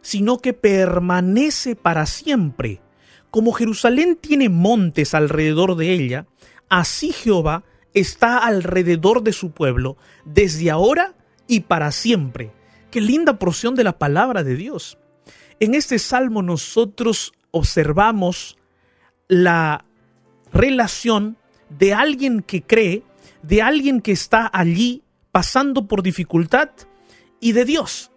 sino 0.00 0.38
que 0.38 0.52
permanece 0.52 1.76
para 1.76 2.06
siempre. 2.06 2.80
Como 3.30 3.52
Jerusalén 3.52 4.16
tiene 4.16 4.48
montes 4.48 5.14
alrededor 5.14 5.76
de 5.76 5.92
ella, 5.92 6.26
así 6.68 7.12
Jehová 7.12 7.64
está 7.92 8.38
alrededor 8.38 9.22
de 9.22 9.32
su 9.32 9.50
pueblo, 9.50 9.96
desde 10.24 10.70
ahora 10.70 11.14
y 11.48 11.60
para 11.60 11.92
siempre. 11.92 12.52
Qué 12.90 13.00
linda 13.00 13.38
porción 13.38 13.74
de 13.74 13.84
la 13.84 13.98
palabra 13.98 14.44
de 14.44 14.54
Dios. 14.54 14.98
En 15.60 15.74
este 15.74 15.98
salmo 15.98 16.42
nosotros 16.42 17.32
observamos 17.50 18.58
la 19.28 19.86
relación 20.56 21.36
de 21.68 21.94
alguien 21.94 22.42
que 22.42 22.62
cree, 22.62 23.02
de 23.42 23.62
alguien 23.62 24.00
que 24.00 24.12
está 24.12 24.50
allí 24.52 25.02
pasando 25.30 25.86
por 25.86 26.02
dificultad 26.02 26.70
y 27.40 27.52
de 27.52 27.64
Dios. 27.64 28.10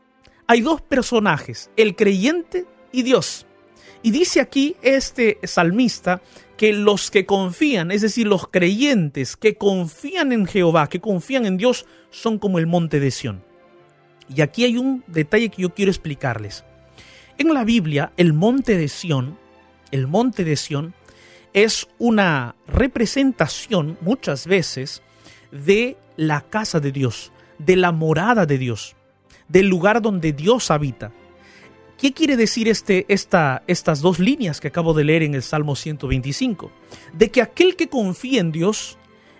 Hay 0.47 0.61
dos 0.61 0.81
personajes, 0.81 1.69
el 1.77 1.95
creyente 1.95 2.65
y 2.91 3.03
Dios. 3.03 3.45
Y 4.01 4.11
dice 4.11 4.39
aquí 4.39 4.75
este 4.81 5.39
salmista 5.43 6.21
que 6.57 6.73
los 6.73 7.11
que 7.11 7.25
confían, 7.25 7.91
es 7.91 8.01
decir, 8.01 8.27
los 8.27 8.47
creyentes 8.47 9.35
que 9.35 9.55
confían 9.55 10.31
en 10.31 10.45
Jehová, 10.45 10.87
que 10.87 11.01
confían 11.01 11.45
en 11.45 11.57
Dios, 11.57 11.85
son 12.09 12.39
como 12.39 12.59
el 12.59 12.67
monte 12.67 12.99
de 12.99 13.11
Sión. 13.11 13.43
Y 14.33 14.41
aquí 14.41 14.63
hay 14.63 14.77
un 14.77 15.03
detalle 15.07 15.49
que 15.49 15.63
yo 15.63 15.73
quiero 15.73 15.91
explicarles. 15.91 16.63
En 17.37 17.53
la 17.53 17.63
Biblia, 17.63 18.11
el 18.17 18.33
monte 18.33 18.77
de 18.77 18.87
Sión, 18.87 19.37
el 19.91 20.07
monte 20.07 20.43
de 20.43 20.55
Sión 20.55 20.93
es 21.53 21.87
una 21.97 22.55
representación 22.67 23.97
muchas 24.01 24.45
veces 24.47 25.01
de 25.51 25.97
la 26.17 26.41
casa 26.41 26.79
de 26.79 26.91
Dios, 26.91 27.31
de 27.57 27.75
la 27.75 27.91
morada 27.91 28.45
de 28.45 28.57
Dios, 28.57 28.95
del 29.47 29.67
lugar 29.67 30.01
donde 30.01 30.33
Dios 30.33 30.71
habita. 30.71 31.11
¿Qué 31.97 32.13
quiere 32.13 32.37
decir 32.37 32.69
este, 32.69 33.05
esta, 33.09 33.63
estas 33.67 34.01
dos 34.01 34.19
líneas 34.19 34.61
que 34.61 34.69
acabo 34.69 34.93
de 34.93 35.03
leer 35.03 35.23
en 35.23 35.35
el 35.35 35.43
Salmo 35.43 35.75
125? 35.75 36.71
De 37.13 37.29
que 37.29 37.41
aquel 37.41 37.75
que 37.75 37.89
confía 37.89 38.39
en 38.39 38.53
Dios 38.53 38.97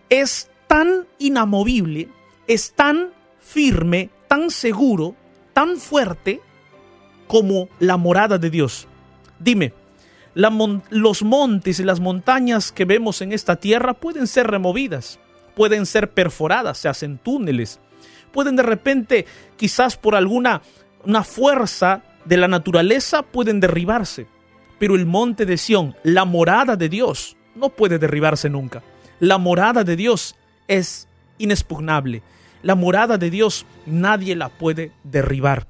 es 0.09 0.49
tan 0.67 1.07
inamovible, 1.19 2.09
es 2.47 2.73
tan 2.73 3.11
firme, 3.39 4.09
tan 4.27 4.51
seguro, 4.51 5.15
tan 5.53 5.77
fuerte 5.77 6.41
como 7.27 7.69
la 7.79 7.95
morada 7.95 8.37
de 8.37 8.49
Dios. 8.49 8.87
Dime, 9.39 9.73
los 10.35 11.23
montes 11.23 11.79
y 11.79 11.83
las 11.83 11.99
montañas 11.99 12.71
que 12.71 12.85
vemos 12.85 13.21
en 13.21 13.33
esta 13.33 13.55
tierra 13.55 13.93
pueden 13.93 14.27
ser 14.27 14.47
removidas, 14.47 15.19
pueden 15.55 15.85
ser 15.85 16.11
perforadas, 16.11 16.77
se 16.77 16.89
hacen 16.89 17.17
túneles, 17.17 17.79
pueden 18.31 18.55
de 18.55 18.63
repente, 18.63 19.25
quizás 19.57 19.97
por 19.97 20.15
alguna 20.15 20.61
una 21.05 21.23
fuerza 21.23 22.03
de 22.25 22.37
la 22.37 22.47
naturaleza, 22.47 23.23
pueden 23.23 23.59
derribarse. 23.59 24.27
Pero 24.77 24.95
el 24.95 25.05
monte 25.05 25.45
de 25.45 25.57
Sión, 25.57 25.95
la 26.03 26.25
morada 26.25 26.75
de 26.75 26.89
Dios, 26.89 27.37
no 27.55 27.69
puede 27.69 27.99
derribarse 27.99 28.49
nunca. 28.49 28.83
La 29.19 29.37
morada 29.37 29.83
de 29.83 29.95
Dios 29.95 30.35
es 30.67 31.07
inexpugnable. 31.37 32.21
La 32.61 32.75
morada 32.75 33.17
de 33.17 33.29
Dios 33.29 33.65
nadie 33.85 34.35
la 34.35 34.49
puede 34.49 34.91
derribar. 35.03 35.67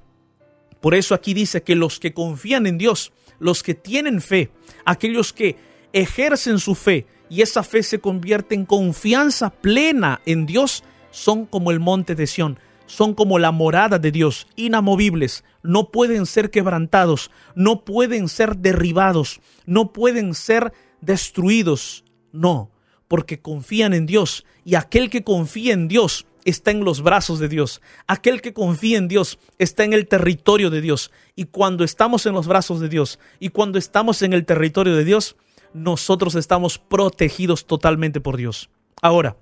Por 0.82 0.96
eso 0.96 1.14
aquí 1.14 1.34
dice 1.34 1.64
que 1.64 1.76
los 1.76 2.00
que 2.00 2.14
confían 2.14 2.66
en 2.66 2.78
Dios, 2.78 3.12
los 3.40 3.64
que 3.64 3.74
tienen 3.74 4.22
fe, 4.22 4.52
aquellos 4.86 5.34
que 5.34 5.58
ejercen 5.94 6.60
su 6.60 6.76
fe 6.76 7.06
y 7.30 7.42
esa 7.42 7.64
fe 7.64 7.84
se 7.84 8.00
convierte 8.00 8.56
en 8.56 8.66
confianza 8.66 9.50
plena 9.50 10.22
en 10.26 10.46
Dios, 10.46 10.84
son 11.12 11.46
como 11.46 11.72
el 11.72 11.80
monte 11.80 12.16
de 12.16 12.28
Sión, 12.28 12.60
son 12.86 13.14
como 13.14 13.38
la 13.38 13.52
morada 13.52 14.00
de 14.00 14.12
Dios, 14.12 14.48
inamovibles, 14.56 15.44
no 15.62 15.92
pueden 15.92 16.26
ser 16.26 16.50
quebrantados, 16.50 17.30
no 17.56 17.86
pueden 17.86 18.28
ser 18.28 18.58
derribados, 18.58 19.42
no 19.66 19.94
pueden 19.94 20.34
ser 20.34 20.74
destruidos, 21.02 22.04
no, 22.32 22.72
porque 23.08 23.42
confían 23.42 23.94
en 23.94 24.06
Dios 24.06 24.46
y 24.66 24.76
aquel 24.76 25.10
que 25.10 25.24
confía 25.24 25.74
en 25.74 25.88
Dios 25.88 26.26
está 26.46 26.72
en 26.72 26.84
los 26.84 27.02
brazos 27.02 27.40
de 27.40 27.48
Dios. 27.48 27.82
Aquel 28.08 28.42
que 28.42 28.54
confía 28.54 28.98
en 28.98 29.08
Dios 29.08 29.40
está 29.58 29.84
en 29.84 29.94
el 29.94 30.08
territorio 30.08 30.70
de 30.70 30.82
Dios. 30.82 31.12
Y 31.36 31.46
cuando 31.46 31.84
estamos 31.84 32.26
en 32.26 32.34
los 32.34 32.48
brazos 32.48 32.80
de 32.80 32.90
Dios 32.90 33.20
y 33.40 33.50
cuando 33.50 33.78
estamos 33.78 34.22
en 34.22 34.34
el 34.34 34.46
territorio 34.46 34.96
de 34.96 35.06
Dios, 35.06 35.36
nosotros 35.74 36.36
estamos 36.36 36.78
protegidos 36.78 37.66
totalmente 37.66 38.22
por 38.22 38.38
Dios. 38.38 38.70
Ahora, 39.02 39.38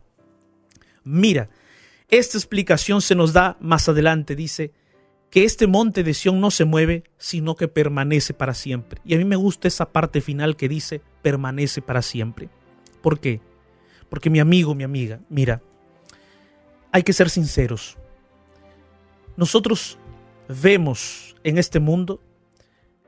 mira, 1.04 1.50
esta 2.10 2.38
explicación 2.38 3.02
se 3.02 3.16
nos 3.16 3.34
da 3.34 3.58
más 3.60 3.90
adelante. 3.90 4.36
Dice 4.36 4.72
que 5.30 5.44
este 5.44 5.68
monte 5.68 6.04
de 6.04 6.14
Sión 6.14 6.40
no 6.40 6.52
se 6.52 6.66
mueve, 6.66 7.04
sino 7.18 7.56
que 7.56 7.68
permanece 7.68 8.34
para 8.34 8.54
siempre. 8.54 9.02
Y 9.06 9.16
a 9.16 9.18
mí 9.18 9.26
me 9.26 9.36
gusta 9.36 9.68
esa 9.68 9.92
parte 9.92 10.22
final 10.22 10.56
que 10.56 10.70
dice 10.70 11.02
permanece 11.22 11.82
para 11.82 12.02
siempre. 12.02 12.50
¿Por 13.02 13.20
qué? 13.20 13.42
Porque 14.10 14.30
mi 14.30 14.40
amigo, 14.40 14.74
mi 14.74 14.84
amiga, 14.84 15.20
mira, 15.30 15.62
hay 16.91 17.04
que 17.04 17.13
ser 17.13 17.30
sinceros. 17.30 17.97
Nosotros 19.36 19.97
vemos 20.47 21.36
en 21.43 21.58
este 21.58 21.80
mundo 21.80 22.21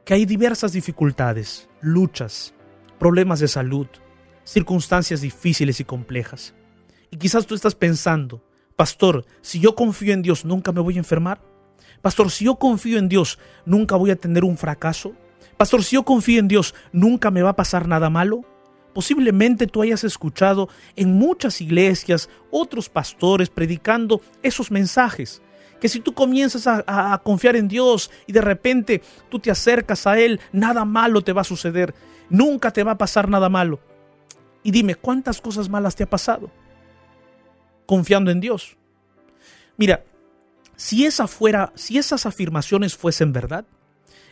que 0.05 0.13
hay 0.13 0.25
diversas 0.25 0.73
dificultades, 0.73 1.69
luchas, 1.81 2.53
problemas 2.99 3.39
de 3.39 3.47
salud, 3.47 3.87
circunstancias 4.43 5.21
difíciles 5.21 5.79
y 5.79 5.85
complejas. 5.85 6.53
Y 7.11 7.17
quizás 7.17 7.45
tú 7.45 7.55
estás 7.55 7.75
pensando, 7.75 8.43
pastor, 8.75 9.25
si 9.41 9.59
yo 9.59 9.75
confío 9.75 10.13
en 10.13 10.21
Dios, 10.21 10.45
nunca 10.45 10.71
me 10.71 10.81
voy 10.81 10.95
a 10.95 10.99
enfermar. 10.99 11.41
Pastor, 12.01 12.31
si 12.31 12.45
yo 12.45 12.55
confío 12.55 12.97
en 12.97 13.09
Dios, 13.09 13.39
nunca 13.65 13.95
voy 13.95 14.11
a 14.11 14.15
tener 14.15 14.43
un 14.43 14.57
fracaso. 14.57 15.13
Pastor, 15.57 15.83
si 15.83 15.95
yo 15.95 16.03
confío 16.03 16.39
en 16.39 16.47
Dios, 16.47 16.73
nunca 16.91 17.31
me 17.31 17.41
va 17.41 17.49
a 17.49 17.55
pasar 17.55 17.87
nada 17.87 18.09
malo. 18.09 18.45
Posiblemente 18.99 19.65
tú 19.65 19.81
hayas 19.81 20.03
escuchado 20.03 20.67
en 20.97 21.13
muchas 21.13 21.61
iglesias 21.61 22.29
otros 22.51 22.89
pastores 22.89 23.49
predicando 23.49 24.19
esos 24.43 24.71
mensajes. 24.71 25.41
Que 25.79 25.87
si 25.87 26.01
tú 26.01 26.13
comienzas 26.13 26.67
a, 26.67 27.21
confiar 27.23 27.55
en 27.55 27.69
Dios 27.69 28.11
y 28.27 28.33
de 28.33 28.41
repente 28.41 29.01
tú 29.29 29.39
te 29.39 29.51
acercas 29.51 30.05
a 30.05 30.19
Él, 30.19 30.41
nada 30.51 30.83
malo 30.83 31.21
te 31.21 31.31
va 31.31 31.43
a 31.43 31.45
suceder. 31.45 31.95
Nunca 32.29 32.73
te 32.73 32.83
va 32.83 32.91
a 32.91 32.97
pasar 32.97 33.29
nada 33.29 33.47
malo. 33.47 33.79
Y 34.63 34.71
dime, 34.71 34.95
¿cuántas 34.95 35.39
cosas 35.39 35.69
malas 35.69 35.95
te 35.95 36.03
ha 36.03 36.09
pasado? 36.09 36.51
Confiando 37.85 38.31
en 38.31 38.41
Dios. 38.41 38.75
Mira, 39.77 40.03
si 40.75 41.05
esa 41.05 41.25
fuera, 41.29 41.71
si 41.73 41.97
esas 41.97 42.25
afirmaciones 42.25 42.97
fuesen 42.97 43.31
verdad, 43.31 43.63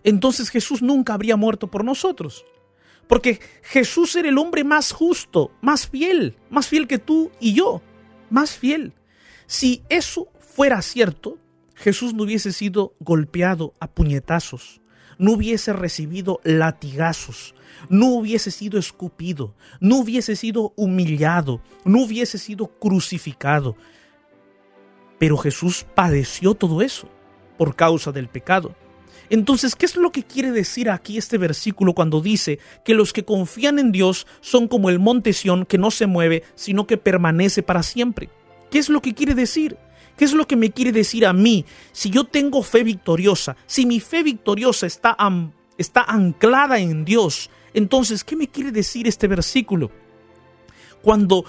entonces 0.04 0.50
Jesús 0.50 0.82
nunca 0.82 1.14
habría 1.14 1.38
muerto 1.38 1.68
por 1.68 1.86
nosotros. 1.86 2.44
Porque 3.08 3.40
Jesús 3.64 4.16
era 4.16 4.30
el 4.30 4.38
hombre 4.38 4.64
más 4.64 4.92
justo, 4.92 5.52
más 5.62 5.88
fiel, 5.88 6.38
más 6.50 6.68
fiel 6.68 6.88
que 6.88 6.98
tú 6.98 7.32
y 7.40 7.54
yo, 7.54 7.82
más 8.30 8.52
fiel. 8.52 8.94
Si 9.46 9.82
eso 9.90 10.28
fuera 10.40 10.82
cierto, 10.82 11.38
Jesús 11.76 12.14
no 12.14 12.24
hubiese 12.24 12.52
sido 12.52 12.96
golpeado 13.00 13.74
a 13.80 13.88
puñetazos, 13.88 14.82
no 15.18 15.34
hubiese 15.34 15.74
recibido 15.74 16.42
latigazos, 16.44 17.56
no 17.90 18.08
hubiese 18.08 18.52
sido 18.52 18.80
escupido, 18.80 19.56
no 19.80 19.98
hubiese 19.98 20.36
sido 20.36 20.74
humillado, 20.76 21.62
no 21.86 22.04
hubiese 22.04 22.38
sido 22.38 22.68
crucificado. 22.80 23.78
Pero 25.20 25.38
Jesús 25.38 25.86
padeció 25.96 26.56
todo 26.56 26.82
eso 26.82 27.10
por 27.58 27.76
causa 27.76 28.12
del 28.12 28.28
pecado. 28.28 28.76
Entonces, 29.30 29.76
¿qué 29.76 29.86
es 29.86 29.96
lo 29.96 30.12
que 30.12 30.24
quiere 30.24 30.52
decir 30.52 30.90
aquí 30.90 31.18
este 31.18 31.38
versículo 31.38 31.94
cuando 31.94 32.22
dice 32.22 32.60
que 32.86 32.94
los 32.94 33.12
que 33.12 33.26
confían 33.26 33.78
en 33.80 33.92
Dios 33.92 34.26
son 34.42 34.68
como 34.68 34.90
el 34.90 35.00
monte 35.00 35.34
Sión 35.34 35.66
que 35.66 35.78
no 35.78 35.92
se 35.92 36.08
mueve, 36.08 36.44
sino 36.56 36.88
que 36.88 36.98
permanece 36.98 37.64
para 37.64 37.84
siempre? 37.84 38.30
¿Qué 38.72 38.80
es 38.80 38.90
lo 38.90 39.02
que 39.02 39.14
quiere 39.14 39.36
decir? 39.36 39.78
¿Qué 40.16 40.26
es 40.26 40.34
lo 40.34 40.48
que 40.48 40.56
me 40.56 40.72
quiere 40.72 40.92
decir 40.92 41.26
a 41.26 41.34
mí? 41.34 41.66
Si 41.92 42.10
yo 42.10 42.24
tengo 42.24 42.64
fe 42.64 42.84
victoriosa, 42.84 43.56
si 43.66 43.86
mi 43.86 44.00
fe 44.00 44.24
victoriosa 44.24 44.88
está, 44.88 45.16
está 45.78 46.04
anclada 46.04 46.80
en 46.80 47.06
Dios, 47.06 47.50
entonces, 47.74 48.24
¿qué 48.24 48.36
me 48.36 48.48
quiere 48.48 48.72
decir 48.72 49.08
este 49.08 49.28
versículo? 49.28 49.92
Cuando, 51.04 51.46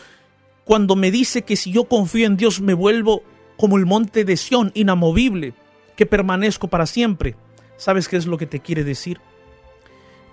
cuando 0.65 0.97
me 0.97 1.11
dice 1.11 1.43
que 1.43 1.57
si 1.57 1.73
yo 1.73 1.85
confío 1.85 2.27
en 2.27 2.37
Dios 2.37 2.61
me 2.61 2.75
vuelvo 2.75 3.23
como 3.57 3.79
el 3.79 3.87
monte 3.87 4.25
de 4.25 4.37
Sión, 4.37 4.71
inamovible, 4.75 5.55
que 5.97 6.07
permanezco 6.07 6.69
para 6.69 6.87
siempre. 6.87 7.35
¿Sabes 7.79 8.09
qué 8.09 8.17
es 8.17 8.27
lo 8.27 8.37
que 8.37 8.47
te 8.47 8.61
quiere 8.61 8.85
decir? 8.85 9.21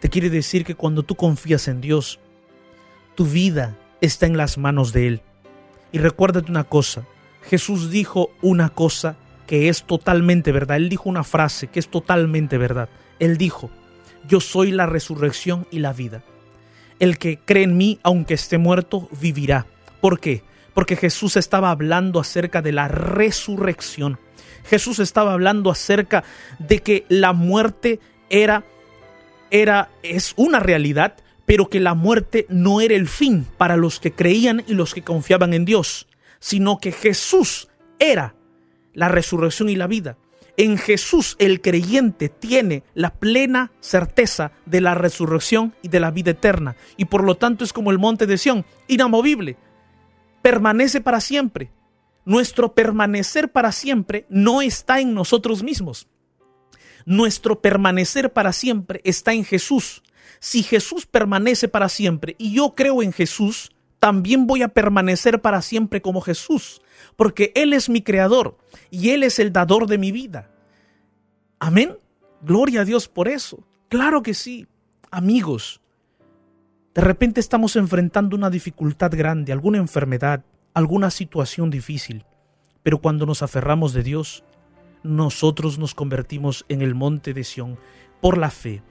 Te 0.02 0.10
quiere 0.10 0.30
decir 0.30 0.66
que 0.66 0.76
cuando 0.76 1.04
tú 1.04 1.16
confías 1.16 1.68
en 1.68 1.80
Dios, 1.80 2.20
tu 3.16 3.26
vida 3.26 3.78
está 4.02 4.26
en 4.26 4.36
las 4.36 4.58
manos 4.58 4.92
de 4.92 5.08
Él. 5.08 5.22
Y 5.92 6.00
recuérdate 6.00 6.52
una 6.52 6.66
cosa, 6.66 7.06
Jesús 7.44 7.92
dijo 7.92 8.32
una 8.42 8.70
cosa 8.70 9.16
que 9.46 9.70
es 9.70 9.84
totalmente 9.84 10.52
verdad. 10.52 10.78
Él 10.78 10.90
dijo 10.90 11.08
una 11.08 11.24
frase 11.24 11.68
que 11.68 11.80
es 11.80 11.88
totalmente 11.88 12.58
verdad. 12.58 12.90
Él 13.20 13.38
dijo, 13.38 13.70
yo 14.28 14.40
soy 14.40 14.72
la 14.72 14.88
resurrección 14.88 15.68
y 15.70 15.80
la 15.80 15.94
vida. 15.94 16.24
El 17.00 17.20
que 17.20 17.38
cree 17.38 17.64
en 17.64 17.78
mí, 17.78 18.00
aunque 18.02 18.34
esté 18.34 18.58
muerto, 18.58 19.08
vivirá. 19.22 19.68
¿Por 20.02 20.20
qué? 20.20 20.44
Porque 20.76 20.96
Jesús 20.96 21.38
estaba 21.38 21.72
hablando 21.72 22.20
acerca 22.20 22.62
de 22.62 22.72
la 22.72 22.88
resurrección. 22.88 24.20
Jesús 24.66 25.00
estaba 25.00 25.34
hablando 25.34 25.72
acerca 25.72 26.24
de 26.60 26.80
que 26.84 27.06
la 27.10 27.34
muerte 27.34 28.00
era, 28.30 28.64
era, 29.50 29.90
es 30.04 30.34
una 30.36 30.60
realidad, 30.60 31.16
pero 31.46 31.70
que 31.70 31.80
la 31.80 31.94
muerte 31.94 32.46
no 32.50 32.82
era 32.82 32.94
el 32.94 33.08
fin 33.08 33.48
para 33.58 33.78
los 33.78 34.00
que 34.00 34.12
creían 34.12 34.64
y 34.68 34.74
los 34.74 34.94
que 34.94 35.02
confiaban 35.02 35.54
en 35.54 35.66
Dios, 35.66 36.08
sino 36.40 36.78
que 36.78 36.92
Jesús 36.92 37.70
era 37.98 38.36
la 38.94 39.08
resurrección 39.08 39.70
y 39.70 39.76
la 39.76 39.88
vida. 39.88 40.18
En 40.58 40.78
Jesús 40.78 41.36
el 41.38 41.62
creyente 41.62 42.30
tiene 42.30 42.84
la 42.94 43.14
plena 43.14 43.72
certeza 43.82 44.52
de 44.66 44.80
la 44.82 44.96
resurrección 44.96 45.74
y 45.82 45.90
de 45.90 46.00
la 46.00 46.12
vida 46.12 46.32
eterna, 46.32 46.76
y 46.98 47.06
por 47.06 47.24
lo 47.24 47.36
tanto 47.36 47.64
es 47.64 47.74
como 47.74 47.92
el 47.92 48.00
monte 48.00 48.26
de 48.26 48.38
Sión, 48.38 48.66
inamovible, 48.88 49.58
permanece 50.46 51.02
para 51.02 51.22
siempre 51.22 51.72
nuestro 52.24 52.76
permanecer 52.76 53.52
para 53.52 53.72
siempre 53.72 54.28
no 54.30 54.62
está 54.62 55.00
en 55.00 55.16
nosotros 55.16 55.64
mismos. 55.64 56.08
Nuestro 57.04 57.64
permanecer 57.64 58.32
para 58.32 58.54
siempre 58.54 59.02
está 59.04 59.34
en 59.34 59.44
Jesús. 59.44 60.04
Si 60.40 60.62
Jesús 60.62 61.08
permanece 61.08 61.68
para 61.68 61.90
siempre 61.90 62.36
y 62.38 62.54
yo 62.54 62.76
creo 62.76 63.02
en 63.02 63.12
Jesús, 63.12 63.72
también 63.98 64.46
voy 64.46 64.62
a 64.62 64.68
permanecer 64.68 65.42
para 65.42 65.64
siempre 65.64 66.00
como 66.00 66.22
Jesús, 66.22 66.80
porque 67.16 67.52
Él 67.56 67.74
es 67.74 67.90
mi 67.90 68.04
creador 68.04 68.60
y 68.92 69.10
Él 69.10 69.24
es 69.24 69.40
el 69.40 69.52
dador 69.52 69.88
de 69.88 69.98
mi 69.98 70.12
vida. 70.12 70.52
Amén. 71.58 71.98
Gloria 72.44 72.82
a 72.82 72.86
Dios 72.86 73.08
por 73.08 73.30
eso. 73.30 73.66
Claro 73.90 74.22
que 74.22 74.36
sí. 74.36 74.68
Amigos, 75.10 75.82
de 76.96 77.02
repente 77.02 77.42
estamos 77.42 77.76
enfrentando 77.76 78.38
una 78.38 78.50
dificultad 78.50 79.12
grande, 79.12 79.52
alguna 79.52 79.80
enfermedad, 79.80 80.46
alguna 80.74 81.12
situación 81.12 81.70
difícil, 81.70 82.24
pero 82.84 83.00
cuando 83.00 83.26
nos 83.26 83.44
aferramos 83.44 83.92
de 83.92 84.02
Dios, 84.02 84.46
nosotros 85.04 85.78
nos 85.78 85.94
convertimos 85.94 86.66
en 86.70 86.82
el 86.82 86.96
monte 86.96 87.34
de 87.34 87.44
Sión 87.44 87.78
por 88.22 88.38
la 88.38 88.50
fe. 88.50 88.82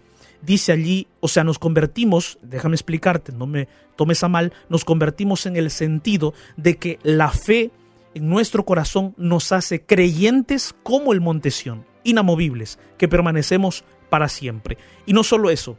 dice 0.43 0.73
allí, 0.73 1.09
o 1.21 1.29
sea, 1.29 1.45
nos 1.45 1.59
convertimos, 1.59 2.39
déjame 2.43 2.75
explicarte, 2.75 3.33
no 3.33 3.47
me 3.47 3.69
tomes 3.97 4.23
a 4.23 4.29
mal, 4.29 4.53
nos 4.69 4.85
convertimos 4.85 5.47
en 5.47 5.57
el 5.57 5.71
sentido 5.71 6.35
de 6.59 6.77
que 6.77 6.99
la 7.03 7.31
fe 7.31 7.71
en 8.13 8.29
nuestro 8.29 8.67
corazón 8.67 9.15
nos 9.17 9.51
hace 9.51 9.81
creyentes 9.81 10.75
como 10.83 11.15
el 11.15 11.23
monte 11.23 11.51
Sión, 11.51 11.87
inamovibles, 12.03 12.79
que 12.99 13.09
permanecemos 13.09 13.83
para 14.11 14.29
siempre. 14.29 14.77
Y 15.07 15.15
no 15.15 15.25
solo 15.25 15.49
eso, 15.49 15.79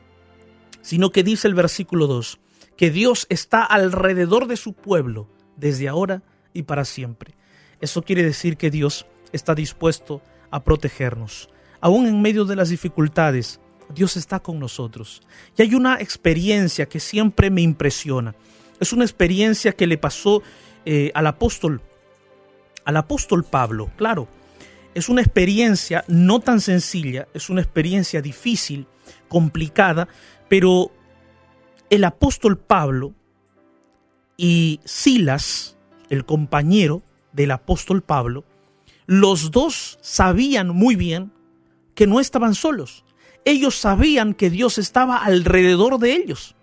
sino 0.86 1.10
que 1.10 1.24
dice 1.24 1.48
el 1.48 1.56
versículo 1.56 2.06
2, 2.06 2.38
que 2.78 2.91
Dios 2.91 3.26
está 3.30 3.63
alrededor 3.63 4.45
de 4.45 4.56
su 4.56 4.74
pueblo 4.74 5.28
desde 5.58 5.88
ahora 5.88 6.21
y 6.54 6.62
para 6.62 6.86
siempre. 6.86 7.34
Eso 7.82 8.04
quiere 8.04 8.21
decir 8.21 8.56
que 8.56 8.69
Dios 8.69 9.08
está 9.32 9.56
dispuesto 9.56 10.21
a 10.52 10.63
protegernos. 10.63 11.50
Aún 11.82 12.06
en 12.06 12.21
medio 12.21 12.45
de 12.45 12.56
las 12.56 12.69
dificultades, 12.69 13.60
Dios 13.95 14.15
está 14.15 14.39
con 14.41 14.60
nosotros. 14.60 15.24
Y 15.58 15.63
hay 15.63 15.74
una 15.74 16.00
experiencia 16.00 16.86
que 16.86 17.00
siempre 17.00 17.50
me 17.50 17.63
impresiona. 17.63 18.36
Es 18.80 18.93
una 18.93 19.06
experiencia 19.06 19.71
que 19.71 19.88
le 19.88 19.98
pasó 19.98 20.43
eh, 20.86 21.12
al 21.15 21.26
apóstol, 21.26 21.82
al 22.84 22.98
apóstol 22.98 23.43
Pablo. 23.43 23.89
Claro, 23.98 24.28
es 24.93 25.10
una 25.10 25.21
experiencia 25.21 26.06
no 26.08 26.41
tan 26.41 26.62
sencilla, 26.62 27.28
es 27.34 27.50
una 27.50 27.62
experiencia 27.62 28.21
difícil, 28.21 28.86
complicada, 29.28 30.08
pero 30.50 30.91
el 31.89 32.04
apóstol 32.04 32.58
Pablo 32.58 33.13
y 34.38 34.80
Silas, 34.86 35.78
el 36.10 36.26
compañero 36.26 37.04
del 37.32 37.52
apóstol 37.52 38.02
Pablo, 38.02 38.44
los 39.06 39.52
dos 39.52 39.98
sabían 40.02 40.70
muy 40.70 40.96
bien 40.96 41.32
que 41.94 42.08
no 42.08 42.20
estaban 42.20 42.56
solos. 42.56 43.06
Ellos 43.46 43.76
sabían 43.76 44.34
que 44.34 44.50
Dios 44.50 44.78
estaba 44.78 45.18
alrededor 45.18 46.00
de 46.00 46.13
ellos. 46.13 46.56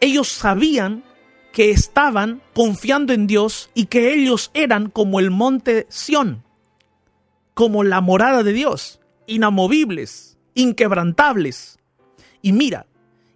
Ellos 0.00 0.28
sabían 0.28 1.04
que 1.52 1.70
estaban 1.70 2.42
confiando 2.54 3.12
en 3.12 3.26
Dios 3.26 3.70
y 3.74 3.86
que 3.86 4.14
ellos 4.14 4.50
eran 4.54 4.88
como 4.88 5.20
el 5.20 5.30
monte 5.30 5.86
Sión, 5.90 6.44
como 7.54 7.84
la 7.84 8.00
morada 8.00 8.42
de 8.42 8.52
Dios, 8.52 9.00
inamovibles, 9.26 10.38
inquebrantables. 10.54 11.78
Y 12.42 12.52
mira, 12.52 12.86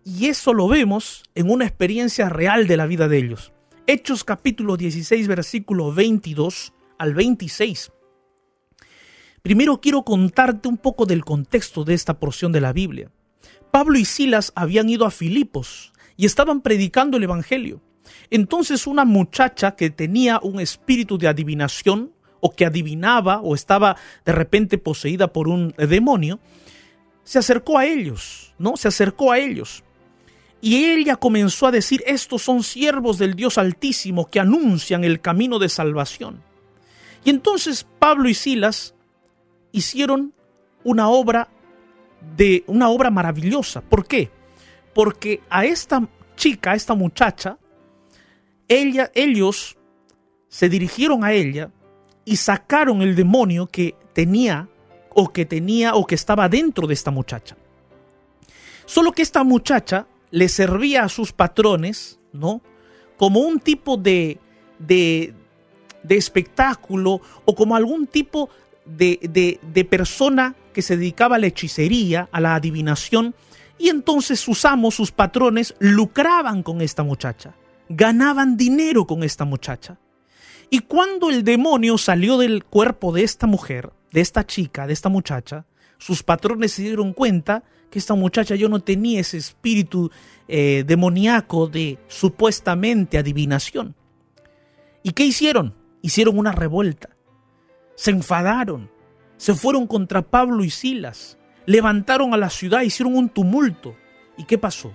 y 0.04 0.26
eso 0.26 0.52
lo 0.52 0.68
vemos 0.68 1.22
en 1.34 1.50
una 1.50 1.64
experiencia 1.64 2.28
real 2.28 2.66
de 2.66 2.76
la 2.76 2.86
vida 2.86 3.08
de 3.08 3.18
ellos. 3.18 3.52
Hechos 3.86 4.24
capítulo 4.24 4.76
16, 4.76 5.28
versículo 5.28 5.92
22 5.92 6.72
al 6.98 7.14
26. 7.14 7.92
Primero 9.42 9.80
quiero 9.80 10.04
contarte 10.04 10.68
un 10.68 10.78
poco 10.78 11.04
del 11.04 11.24
contexto 11.24 11.84
de 11.84 11.94
esta 11.94 12.18
porción 12.18 12.50
de 12.52 12.62
la 12.62 12.72
Biblia. 12.72 13.10
Pablo 13.70 13.98
y 13.98 14.04
Silas 14.04 14.52
habían 14.54 14.88
ido 14.88 15.04
a 15.04 15.10
Filipos 15.10 15.92
y 16.16 16.26
estaban 16.26 16.62
predicando 16.62 17.16
el 17.16 17.24
Evangelio. 17.24 17.82
Entonces 18.30 18.86
una 18.86 19.04
muchacha 19.04 19.76
que 19.76 19.90
tenía 19.90 20.40
un 20.42 20.60
espíritu 20.60 21.18
de 21.18 21.28
adivinación 21.28 22.12
o 22.40 22.54
que 22.54 22.66
adivinaba 22.66 23.40
o 23.40 23.54
estaba 23.54 23.96
de 24.24 24.32
repente 24.32 24.78
poseída 24.78 25.32
por 25.32 25.48
un 25.48 25.74
demonio, 25.76 26.40
se 27.24 27.38
acercó 27.38 27.78
a 27.78 27.86
ellos, 27.86 28.54
¿no? 28.58 28.76
Se 28.76 28.88
acercó 28.88 29.32
a 29.32 29.38
ellos. 29.38 29.82
Y 30.60 30.84
ella 30.86 31.16
comenzó 31.16 31.66
a 31.66 31.70
decir, 31.70 32.02
estos 32.06 32.42
son 32.42 32.62
siervos 32.62 33.18
del 33.18 33.34
Dios 33.34 33.58
Altísimo 33.58 34.30
que 34.30 34.40
anuncian 34.40 35.04
el 35.04 35.20
camino 35.20 35.58
de 35.58 35.68
salvación. 35.68 36.42
Y 37.24 37.30
entonces 37.30 37.86
Pablo 37.98 38.28
y 38.28 38.34
Silas 38.34 38.94
hicieron 39.72 40.32
una 40.84 41.08
obra 41.08 41.48
de 42.36 42.64
una 42.66 42.88
obra 42.88 43.10
maravillosa. 43.10 43.80
¿Por 43.80 44.06
qué? 44.06 44.30
Porque 44.94 45.42
a 45.50 45.64
esta 45.64 46.06
chica, 46.36 46.72
a 46.72 46.74
esta 46.74 46.94
muchacha, 46.94 47.58
ella, 48.68 49.10
ellos 49.14 49.76
se 50.48 50.68
dirigieron 50.68 51.24
a 51.24 51.32
ella 51.32 51.70
y 52.24 52.36
sacaron 52.36 53.02
el 53.02 53.16
demonio 53.16 53.66
que 53.66 53.96
tenía 54.12 54.68
o 55.14 55.32
que 55.32 55.46
tenía 55.46 55.94
o 55.94 56.06
que 56.06 56.14
estaba 56.14 56.48
dentro 56.48 56.86
de 56.86 56.94
esta 56.94 57.10
muchacha. 57.10 57.56
Solo 58.86 59.12
que 59.12 59.22
esta 59.22 59.44
muchacha 59.44 60.06
le 60.30 60.48
servía 60.48 61.04
a 61.04 61.08
sus 61.08 61.32
patrones, 61.32 62.18
¿no? 62.32 62.60
Como 63.16 63.40
un 63.40 63.60
tipo 63.60 63.96
de, 63.96 64.38
de, 64.78 65.32
de 66.02 66.16
espectáculo 66.16 67.20
o 67.44 67.54
como 67.54 67.76
algún 67.76 68.06
tipo 68.06 68.50
de, 68.84 69.86
persona 69.88 70.54
que 70.72 70.82
se 70.82 70.96
dedicaba 70.96 71.36
a 71.36 71.38
la 71.38 71.46
hechicería, 71.46 72.28
a 72.30 72.40
la 72.40 72.54
adivinación, 72.54 73.34
y 73.78 73.88
entonces 73.88 74.38
sus 74.38 74.64
amos, 74.64 74.94
sus 74.94 75.10
patrones, 75.10 75.74
lucraban 75.78 76.62
con 76.62 76.80
esta 76.80 77.02
muchacha, 77.02 77.54
ganaban 77.88 78.56
dinero 78.56 79.06
con 79.06 79.22
esta 79.24 79.44
muchacha. 79.44 79.98
Y 80.70 80.80
cuando 80.80 81.30
el 81.30 81.44
demonio 81.44 81.98
salió 81.98 82.38
del 82.38 82.64
cuerpo 82.64 83.12
de 83.12 83.22
esta 83.24 83.46
mujer, 83.46 83.90
de 84.14 84.22
esta 84.22 84.46
chica, 84.46 84.86
de 84.86 84.94
esta 84.94 85.10
muchacha, 85.10 85.66
sus 85.98 86.22
patrones 86.22 86.72
se 86.72 86.82
dieron 86.82 87.12
cuenta 87.12 87.64
que 87.90 87.98
esta 87.98 88.14
muchacha 88.14 88.54
yo 88.54 88.70
no 88.70 88.80
tenía 88.80 89.20
ese 89.20 89.36
espíritu 89.36 90.10
eh, 90.48 90.84
demoníaco 90.86 91.66
de 91.66 91.98
supuestamente 92.08 93.18
adivinación. 93.18 93.94
¿Y 95.02 95.10
qué 95.10 95.26
hicieron? 95.26 95.74
Hicieron 96.00 96.38
una 96.38 96.52
revuelta 96.52 97.14
se 97.94 98.10
enfadaron, 98.10 98.90
se 99.36 99.54
fueron 99.54 99.86
contra 99.86 100.22
Pablo 100.22 100.64
y 100.64 100.70
Silas, 100.70 101.38
levantaron 101.66 102.34
a 102.34 102.36
la 102.36 102.50
ciudad, 102.50 102.82
hicieron 102.82 103.16
un 103.16 103.28
tumulto. 103.28 103.96
¿Y 104.36 104.44
qué 104.44 104.58
pasó? 104.58 104.92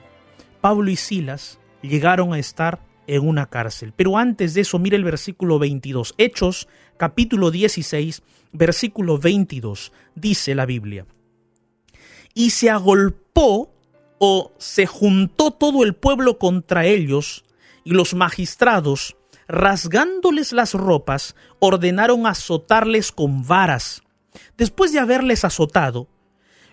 Pablo 0.61 0.89
y 0.89 0.95
Silas 0.95 1.59
llegaron 1.81 2.33
a 2.33 2.39
estar 2.39 2.79
en 3.15 3.27
una 3.27 3.47
cárcel. 3.47 3.93
Pero 3.95 4.17
antes 4.17 4.53
de 4.53 4.61
eso, 4.61 4.79
mire 4.79 4.95
el 4.95 5.03
versículo 5.03 5.59
22. 5.59 6.15
Hechos, 6.17 6.67
capítulo 6.97 7.51
16, 7.51 8.21
versículo 8.51 9.17
22. 9.17 9.91
Dice 10.15 10.55
la 10.55 10.65
Biblia. 10.65 11.05
Y 12.33 12.51
se 12.51 12.69
agolpó 12.69 13.73
o 14.19 14.53
se 14.57 14.85
juntó 14.85 15.51
todo 15.51 15.83
el 15.83 15.95
pueblo 15.95 16.37
contra 16.37 16.85
ellos, 16.85 17.45
y 17.83 17.91
los 17.91 18.13
magistrados 18.13 19.15
rasgándoles 19.49 20.53
las 20.53 20.75
ropas, 20.75 21.35
ordenaron 21.57 22.27
azotarles 22.27 23.11
con 23.11 23.45
varas. 23.47 24.03
Después 24.57 24.93
de 24.93 24.99
haberles 24.99 25.43
azotado, 25.43 26.07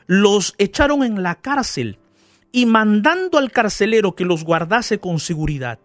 los 0.06 0.54
echaron 0.58 1.02
en 1.02 1.22
la 1.22 1.36
cárcel 1.36 1.98
y 2.52 2.66
mandando 2.66 3.38
al 3.38 3.50
carcelero 3.50 4.14
que 4.14 4.26
los 4.26 4.44
guardase 4.44 5.00
con 5.00 5.18
seguridad, 5.18 5.78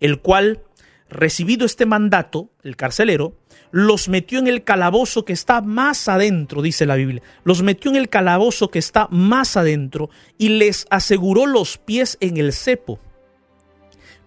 el 0.00 0.20
cual, 0.20 0.62
recibido 1.08 1.66
este 1.66 1.86
mandato, 1.86 2.50
el 2.62 2.76
carcelero, 2.76 3.36
los 3.70 4.08
metió 4.08 4.38
en 4.38 4.46
el 4.46 4.62
calabozo 4.62 5.24
que 5.24 5.32
está 5.32 5.60
más 5.60 6.08
adentro, 6.08 6.62
dice 6.62 6.86
la 6.86 6.94
Biblia, 6.94 7.22
los 7.42 7.62
metió 7.62 7.90
en 7.90 7.96
el 7.96 8.08
calabozo 8.08 8.70
que 8.70 8.78
está 8.78 9.08
más 9.10 9.56
adentro 9.56 10.10
y 10.38 10.50
les 10.50 10.86
aseguró 10.90 11.46
los 11.46 11.78
pies 11.78 12.16
en 12.20 12.36
el 12.36 12.52
cepo. 12.52 13.00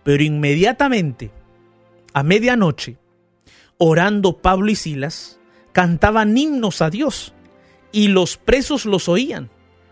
Pero 0.03 0.23
inmediatamente 0.23 1.31
a 2.13 2.23
medianoche, 2.23 2.97
orando 3.77 4.39
Pablo 4.39 4.71
y 4.71 4.75
Silas, 4.75 5.39
cantaban 5.71 6.35
himnos 6.37 6.81
a 6.81 6.89
Dios 6.89 7.33
y 7.91 8.07
los 8.07 8.37
presos 8.37 8.85
los 8.85 9.07
oían. 9.07 9.49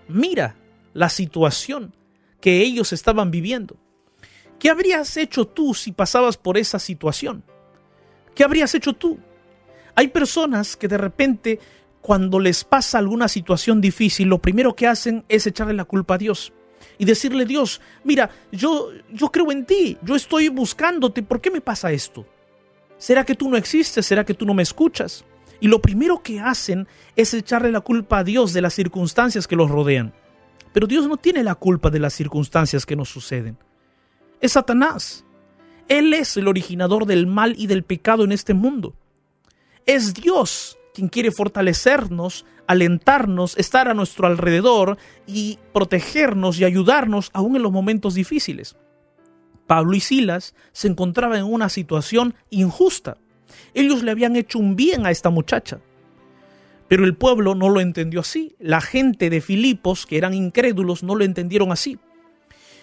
Mira 0.07 0.55
la 0.93 1.09
situación 1.09 1.95
que 2.41 2.61
ellos 2.61 2.93
estaban 2.93 3.31
viviendo. 3.31 3.77
¿Qué 4.59 4.69
habrías 4.69 5.17
hecho 5.17 5.45
tú 5.45 5.73
si 5.73 5.91
pasabas 5.91 6.37
por 6.37 6.57
esa 6.57 6.79
situación? 6.79 7.43
¿Qué 8.33 8.43
habrías 8.43 8.73
hecho 8.75 8.93
tú? 8.93 9.17
Hay 9.95 10.09
personas 10.09 10.75
que 10.75 10.87
de 10.87 10.97
repente 10.97 11.59
cuando 12.01 12.39
les 12.39 12.63
pasa 12.63 12.99
alguna 12.99 13.27
situación 13.27 13.81
difícil, 13.81 14.27
lo 14.27 14.39
primero 14.39 14.75
que 14.75 14.85
hacen 14.85 15.25
es 15.27 15.47
echarle 15.47 15.73
la 15.73 15.85
culpa 15.85 16.15
a 16.15 16.17
Dios 16.19 16.53
y 16.99 17.05
decirle, 17.05 17.45
Dios, 17.45 17.81
mira, 18.03 18.29
yo, 18.51 18.89
yo 19.11 19.31
creo 19.31 19.51
en 19.51 19.65
ti, 19.65 19.97
yo 20.03 20.15
estoy 20.15 20.49
buscándote, 20.49 21.23
¿por 21.23 21.41
qué 21.41 21.49
me 21.49 21.61
pasa 21.61 21.91
esto? 21.91 22.25
¿Será 22.97 23.25
que 23.25 23.35
tú 23.35 23.49
no 23.49 23.57
existes? 23.57 24.05
¿Será 24.05 24.23
que 24.23 24.33
tú 24.33 24.45
no 24.45 24.53
me 24.53 24.63
escuchas? 24.63 25.25
Y 25.59 25.67
lo 25.67 25.81
primero 25.81 26.21
que 26.21 26.39
hacen 26.39 26.87
es 27.15 27.33
echarle 27.33 27.71
la 27.71 27.81
culpa 27.81 28.19
a 28.19 28.23
Dios 28.23 28.53
de 28.53 28.61
las 28.61 28.73
circunstancias 28.73 29.47
que 29.47 29.55
los 29.55 29.71
rodean. 29.71 30.13
Pero 30.73 30.87
Dios 30.87 31.07
no 31.07 31.17
tiene 31.17 31.43
la 31.43 31.55
culpa 31.55 31.89
de 31.89 31.99
las 31.99 32.13
circunstancias 32.13 32.85
que 32.85 32.95
nos 32.95 33.09
suceden. 33.09 33.57
Es 34.45 34.51
Satanás. 34.51 35.25
Él 35.87 36.13
es 36.13 36.37
el 36.37 36.47
originador 36.47 37.07
del 37.07 37.25
mal 37.25 37.55
y 37.57 37.65
del 37.65 37.81
pecado 37.81 38.23
en 38.23 38.31
este 38.31 38.53
mundo. 38.53 38.93
Es 39.87 40.13
Dios 40.13 40.77
quien 40.93 41.07
quiere 41.07 41.31
fortalecernos, 41.31 42.45
alentarnos, 42.67 43.57
estar 43.57 43.87
a 43.87 43.95
nuestro 43.95 44.27
alrededor 44.27 44.99
y 45.25 45.57
protegernos 45.73 46.59
y 46.59 46.63
ayudarnos 46.63 47.31
aún 47.33 47.55
en 47.55 47.63
los 47.63 47.71
momentos 47.71 48.13
difíciles. 48.13 48.75
Pablo 49.65 49.95
y 49.95 49.99
Silas 49.99 50.53
se 50.73 50.89
encontraban 50.89 51.39
en 51.39 51.45
una 51.45 51.69
situación 51.69 52.35
injusta. 52.51 53.17
Ellos 53.73 54.03
le 54.03 54.11
habían 54.11 54.35
hecho 54.35 54.59
un 54.59 54.75
bien 54.75 55.07
a 55.07 55.11
esta 55.11 55.31
muchacha. 55.31 55.79
Pero 56.87 57.03
el 57.03 57.15
pueblo 57.15 57.55
no 57.55 57.69
lo 57.69 57.79
entendió 57.79 58.19
así. 58.19 58.55
La 58.59 58.79
gente 58.79 59.31
de 59.31 59.41
Filipos, 59.41 60.05
que 60.05 60.19
eran 60.19 60.35
incrédulos, 60.35 61.01
no 61.01 61.15
lo 61.15 61.23
entendieron 61.25 61.71
así. 61.71 61.97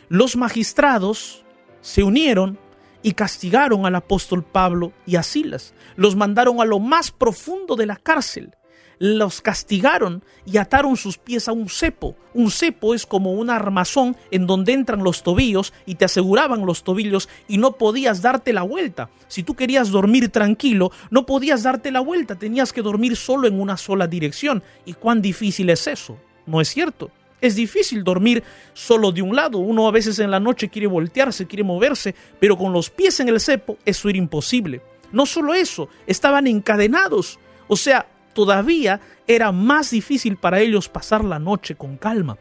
Los 0.08 0.36
magistrados 0.36 1.41
se 1.82 2.02
unieron 2.02 2.58
y 3.02 3.12
castigaron 3.12 3.84
al 3.84 3.96
apóstol 3.96 4.42
Pablo 4.42 4.92
y 5.04 5.16
a 5.16 5.22
Silas. 5.22 5.74
Los 5.96 6.16
mandaron 6.16 6.62
a 6.62 6.64
lo 6.64 6.78
más 6.78 7.10
profundo 7.10 7.76
de 7.76 7.84
la 7.84 7.96
cárcel 7.96 8.56
los 9.02 9.40
castigaron 9.40 10.22
y 10.46 10.58
ataron 10.58 10.96
sus 10.96 11.18
pies 11.18 11.48
a 11.48 11.52
un 11.52 11.68
cepo. 11.68 12.14
Un 12.34 12.52
cepo 12.52 12.94
es 12.94 13.04
como 13.04 13.32
un 13.32 13.50
armazón 13.50 14.16
en 14.30 14.46
donde 14.46 14.74
entran 14.74 15.02
los 15.02 15.24
tobillos 15.24 15.72
y 15.86 15.96
te 15.96 16.04
aseguraban 16.04 16.64
los 16.64 16.84
tobillos 16.84 17.28
y 17.48 17.58
no 17.58 17.72
podías 17.72 18.22
darte 18.22 18.52
la 18.52 18.62
vuelta. 18.62 19.10
Si 19.26 19.42
tú 19.42 19.56
querías 19.56 19.90
dormir 19.90 20.28
tranquilo, 20.28 20.92
no 21.10 21.26
podías 21.26 21.64
darte 21.64 21.90
la 21.90 21.98
vuelta, 21.98 22.36
tenías 22.36 22.72
que 22.72 22.80
dormir 22.80 23.16
solo 23.16 23.48
en 23.48 23.60
una 23.60 23.76
sola 23.76 24.06
dirección. 24.06 24.62
¿Y 24.84 24.92
cuán 24.92 25.20
difícil 25.20 25.70
es 25.70 25.88
eso? 25.88 26.16
¿No 26.46 26.60
es 26.60 26.68
cierto? 26.68 27.10
Es 27.42 27.56
difícil 27.56 28.04
dormir 28.04 28.42
solo 28.72 29.12
de 29.12 29.20
un 29.20 29.36
lado. 29.36 29.58
Uno 29.58 29.86
a 29.86 29.90
veces 29.90 30.18
en 30.20 30.30
la 30.30 30.40
noche 30.40 30.70
quiere 30.70 30.86
voltearse, 30.86 31.46
quiere 31.46 31.64
moverse, 31.64 32.14
pero 32.40 32.56
con 32.56 32.72
los 32.72 32.88
pies 32.88 33.20
en 33.20 33.28
el 33.28 33.40
cepo 33.40 33.76
eso 33.84 34.08
era 34.08 34.16
imposible. 34.16 34.80
No 35.10 35.26
solo 35.26 35.52
eso, 35.52 35.88
estaban 36.06 36.46
encadenados. 36.46 37.38
O 37.68 37.76
sea, 37.76 38.06
todavía 38.32 39.00
era 39.26 39.52
más 39.52 39.90
difícil 39.90 40.36
para 40.36 40.60
ellos 40.60 40.88
pasar 40.88 41.24
la 41.24 41.38
noche 41.38 41.74
con 41.74 41.96
calma. 41.96 42.38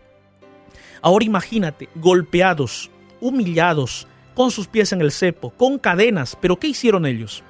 Ahora 1.02 1.26
imagínate, 1.26 1.90
golpeados, 1.96 2.92
humillados, 3.20 4.08
con 4.36 4.52
sus 4.52 4.68
pies 4.68 4.94
en 4.94 5.02
el 5.02 5.12
cepo, 5.12 5.50
con 5.50 5.80
cadenas, 5.80 6.38
pero 6.40 6.58
¿qué 6.58 6.68
hicieron 6.68 7.06
ellos? 7.06 7.44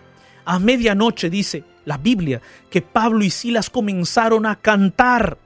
A 0.46 0.58
medianoche 0.58 1.30
dice 1.30 1.64
la 1.86 1.98
Biblia 1.98 2.42
que 2.70 2.82
Pablo 2.82 3.24
y 3.24 3.30
Silas 3.30 3.70
comenzaron 3.70 4.46
a 4.46 4.56
cantar. 4.56 5.38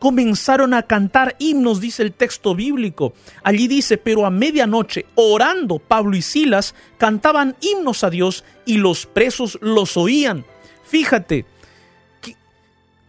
Comenzaron 0.00 0.74
a 0.74 0.82
cantar 0.82 1.36
himnos, 1.38 1.80
dice 1.80 2.02
el 2.02 2.12
texto 2.12 2.54
bíblico. 2.54 3.12
Allí 3.44 3.68
dice, 3.68 3.98
pero 3.98 4.26
a 4.26 4.30
medianoche, 4.30 5.06
orando 5.14 5.78
Pablo 5.78 6.16
y 6.16 6.22
Silas, 6.22 6.74
cantaban 6.98 7.54
himnos 7.60 8.02
a 8.02 8.10
Dios 8.10 8.44
y 8.66 8.78
los 8.78 9.06
presos 9.06 9.58
los 9.60 9.96
oían. 9.96 10.44
Fíjate, 10.82 11.44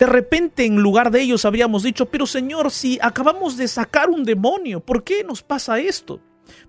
de 0.02 0.06
repente 0.06 0.66
en 0.66 0.82
lugar 0.82 1.12
de 1.12 1.22
ellos 1.22 1.46
habríamos 1.46 1.84
dicho, 1.84 2.08
pero 2.08 2.26
Señor, 2.26 2.72
si 2.72 3.00
acabamos 3.02 3.56
de 3.56 3.68
sacar 3.68 4.10
un 4.10 4.24
demonio, 4.24 4.80
¿por 4.80 5.04
qué 5.04 5.24
nos 5.24 5.44
pasa 5.44 5.80
esto? 5.80 6.20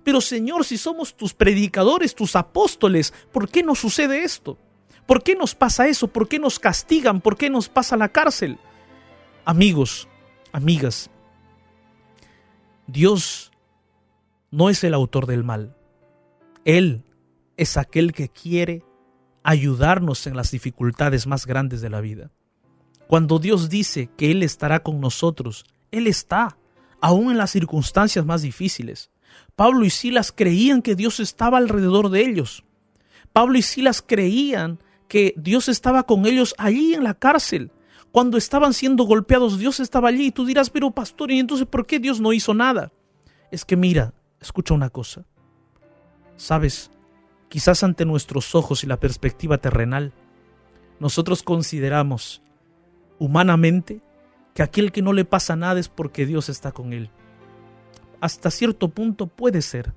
Pero 0.03 0.21
Señor, 0.21 0.63
si 0.63 0.77
somos 0.77 1.15
tus 1.15 1.33
predicadores, 1.33 2.15
tus 2.15 2.35
apóstoles, 2.35 3.13
¿por 3.31 3.49
qué 3.49 3.61
nos 3.61 3.79
sucede 3.79 4.23
esto? 4.23 4.57
¿Por 5.05 5.21
qué 5.21 5.35
nos 5.35 5.53
pasa 5.53 5.87
eso? 5.87 6.07
¿Por 6.07 6.27
qué 6.27 6.39
nos 6.39 6.59
castigan? 6.59 7.21
¿Por 7.21 7.35
qué 7.35 7.49
nos 7.49 7.69
pasa 7.69 7.97
la 7.97 8.09
cárcel? 8.09 8.57
Amigos, 9.45 10.07
amigas, 10.53 11.09
Dios 12.87 13.51
no 14.51 14.69
es 14.69 14.83
el 14.83 14.93
autor 14.93 15.25
del 15.25 15.43
mal. 15.43 15.75
Él 16.63 17.03
es 17.57 17.75
aquel 17.75 18.13
que 18.13 18.29
quiere 18.29 18.83
ayudarnos 19.43 20.25
en 20.27 20.37
las 20.37 20.51
dificultades 20.51 21.27
más 21.27 21.45
grandes 21.45 21.81
de 21.81 21.89
la 21.89 21.99
vida. 21.99 22.31
Cuando 23.07 23.39
Dios 23.39 23.69
dice 23.69 24.09
que 24.15 24.31
Él 24.31 24.43
estará 24.43 24.81
con 24.81 25.01
nosotros, 25.01 25.65
Él 25.91 26.07
está, 26.07 26.57
aún 27.01 27.31
en 27.31 27.37
las 27.37 27.51
circunstancias 27.51 28.25
más 28.25 28.41
difíciles. 28.41 29.11
Pablo 29.55 29.85
y 29.85 29.89
Silas 29.89 30.31
creían 30.31 30.81
que 30.81 30.95
Dios 30.95 31.19
estaba 31.19 31.57
alrededor 31.57 32.09
de 32.09 32.21
ellos. 32.21 32.63
Pablo 33.33 33.57
y 33.57 33.61
Silas 33.61 34.01
creían 34.01 34.79
que 35.07 35.33
Dios 35.35 35.67
estaba 35.67 36.03
con 36.03 36.25
ellos 36.25 36.55
allí 36.57 36.93
en 36.93 37.03
la 37.03 37.13
cárcel. 37.13 37.71
Cuando 38.13 38.37
estaban 38.37 38.75
siendo 38.75 39.05
golpeados, 39.05 39.57
Dios 39.57 39.79
estaba 39.79 40.09
allí. 40.09 40.27
Y 40.27 40.31
tú 40.31 40.45
dirás, 40.45 40.69
pero 40.69 40.91
pastor, 40.91 41.31
¿y 41.31 41.39
entonces 41.39 41.65
por 41.65 41.87
qué 41.87 41.97
Dios 41.97 42.21
no 42.21 42.31
hizo 42.31 42.53
nada? 42.53 42.91
Es 43.49 43.65
que 43.65 43.75
mira, 43.75 44.13
escucha 44.39 44.75
una 44.75 44.91
cosa. 44.91 45.25
Sabes, 46.35 46.91
quizás 47.49 47.83
ante 47.83 48.05
nuestros 48.05 48.53
ojos 48.53 48.83
y 48.83 48.87
la 48.87 48.99
perspectiva 48.99 49.57
terrenal, 49.57 50.13
nosotros 50.99 51.41
consideramos 51.41 52.43
humanamente 53.17 54.03
que 54.53 54.61
aquel 54.61 54.91
que 54.91 55.01
no 55.01 55.11
le 55.11 55.25
pasa 55.25 55.55
nada 55.55 55.79
es 55.79 55.89
porque 55.89 56.27
Dios 56.27 56.49
está 56.49 56.71
con 56.71 56.93
él. 56.93 57.09
Hasta 58.21 58.51
cierto 58.51 58.89
punto 58.89 59.25
puede 59.25 59.63
ser, 59.63 59.95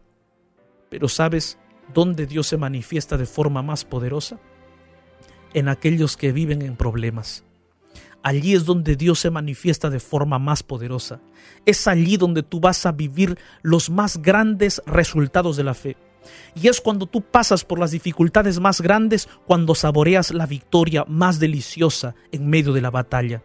pero 0.88 1.10
¿sabes 1.10 1.58
dónde 1.92 2.26
Dios 2.26 2.46
se 2.46 2.56
manifiesta 2.56 3.18
de 3.18 3.26
forma 3.26 3.60
más 3.60 3.84
poderosa? 3.84 4.40
En 5.52 5.68
aquellos 5.68 6.16
que 6.16 6.32
viven 6.32 6.62
en 6.62 6.76
problemas. 6.76 7.45
Allí 8.22 8.54
es 8.54 8.64
donde 8.64 8.96
Dios 8.96 9.20
se 9.20 9.30
manifiesta 9.30 9.88
de 9.90 10.00
forma 10.00 10.38
más 10.38 10.62
poderosa. 10.62 11.20
Es 11.64 11.86
allí 11.86 12.16
donde 12.16 12.42
tú 12.42 12.60
vas 12.60 12.84
a 12.86 12.92
vivir 12.92 13.38
los 13.62 13.88
más 13.90 14.20
grandes 14.20 14.82
resultados 14.86 15.56
de 15.56 15.64
la 15.64 15.74
fe. 15.74 15.96
Y 16.54 16.68
es 16.68 16.80
cuando 16.80 17.06
tú 17.06 17.22
pasas 17.22 17.64
por 17.64 17.78
las 17.78 17.92
dificultades 17.92 18.58
más 18.58 18.80
grandes, 18.80 19.28
cuando 19.46 19.74
saboreas 19.74 20.32
la 20.32 20.46
victoria 20.46 21.04
más 21.08 21.38
deliciosa 21.38 22.14
en 22.32 22.48
medio 22.48 22.72
de 22.72 22.80
la 22.80 22.90
batalla. 22.90 23.42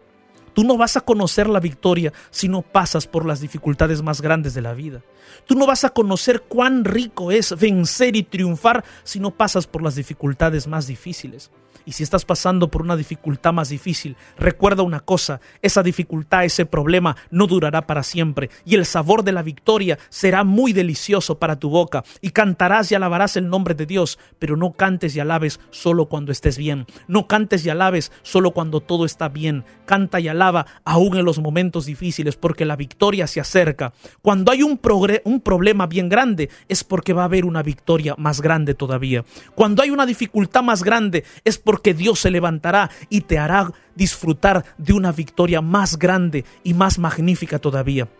Tú 0.54 0.64
no 0.64 0.76
vas 0.76 0.96
a 0.96 1.00
conocer 1.00 1.48
la 1.48 1.60
victoria 1.60 2.12
si 2.30 2.48
no 2.48 2.62
pasas 2.62 3.06
por 3.06 3.24
las 3.24 3.40
dificultades 3.40 4.02
más 4.02 4.20
grandes 4.20 4.52
de 4.52 4.60
la 4.60 4.74
vida. 4.74 5.02
Tú 5.46 5.54
no 5.54 5.66
vas 5.66 5.84
a 5.84 5.90
conocer 5.90 6.42
cuán 6.42 6.84
rico 6.84 7.32
es 7.32 7.58
vencer 7.58 8.16
y 8.16 8.22
triunfar 8.22 8.84
si 9.02 9.18
no 9.18 9.30
pasas 9.30 9.66
por 9.66 9.82
las 9.82 9.94
dificultades 9.94 10.66
más 10.66 10.86
difíciles. 10.86 11.50
Y 11.84 11.92
si 11.92 12.02
estás 12.02 12.24
pasando 12.24 12.68
por 12.68 12.82
una 12.82 12.96
dificultad 12.96 13.52
más 13.52 13.68
difícil, 13.68 14.16
recuerda 14.38 14.82
una 14.82 15.00
cosa, 15.00 15.40
esa 15.60 15.82
dificultad, 15.82 16.44
ese 16.44 16.66
problema 16.66 17.16
no 17.30 17.46
durará 17.46 17.86
para 17.86 18.02
siempre 18.02 18.50
y 18.64 18.74
el 18.74 18.86
sabor 18.86 19.24
de 19.24 19.32
la 19.32 19.42
victoria 19.42 19.98
será 20.08 20.44
muy 20.44 20.72
delicioso 20.72 21.38
para 21.38 21.58
tu 21.58 21.70
boca 21.70 22.04
y 22.20 22.30
cantarás 22.30 22.90
y 22.90 22.94
alabarás 22.94 23.36
el 23.36 23.48
nombre 23.48 23.74
de 23.74 23.86
Dios, 23.86 24.18
pero 24.38 24.56
no 24.56 24.72
cantes 24.72 25.16
y 25.16 25.20
alabes 25.20 25.60
solo 25.70 26.06
cuando 26.06 26.32
estés 26.32 26.58
bien, 26.58 26.86
no 27.08 27.26
cantes 27.26 27.64
y 27.64 27.70
alabes 27.70 28.12
solo 28.22 28.52
cuando 28.52 28.80
todo 28.80 29.04
está 29.04 29.28
bien, 29.28 29.64
canta 29.86 30.20
y 30.20 30.28
alaba 30.28 30.66
aún 30.84 31.16
en 31.16 31.24
los 31.24 31.38
momentos 31.38 31.86
difíciles 31.86 32.36
porque 32.36 32.64
la 32.64 32.76
victoria 32.76 33.26
se 33.26 33.40
acerca. 33.40 33.92
Cuando 34.20 34.52
hay 34.52 34.62
un, 34.62 34.80
un 35.24 35.40
problema 35.40 35.86
bien 35.86 36.08
grande 36.08 36.50
es 36.68 36.84
porque 36.84 37.12
va 37.12 37.22
a 37.22 37.26
haber 37.26 37.44
una 37.44 37.62
victoria 37.62 38.14
más 38.18 38.40
grande 38.40 38.74
todavía. 38.74 39.24
Cuando 39.54 39.82
hay 39.82 39.90
una 39.90 40.06
dificultad 40.06 40.62
más 40.62 40.82
grande 40.82 41.24
es 41.44 41.58
porque 41.58 41.71
porque 41.72 41.94
Dios 41.94 42.20
se 42.20 42.30
levantará 42.30 42.90
y 43.08 43.22
te 43.22 43.38
hará 43.38 43.72
disfrutar 43.94 44.62
de 44.76 44.92
una 44.92 45.10
victoria 45.10 45.62
más 45.62 45.98
grande 45.98 46.44
y 46.62 46.74
más 46.74 46.98
magnífica 46.98 47.58
todavía. 47.58 48.10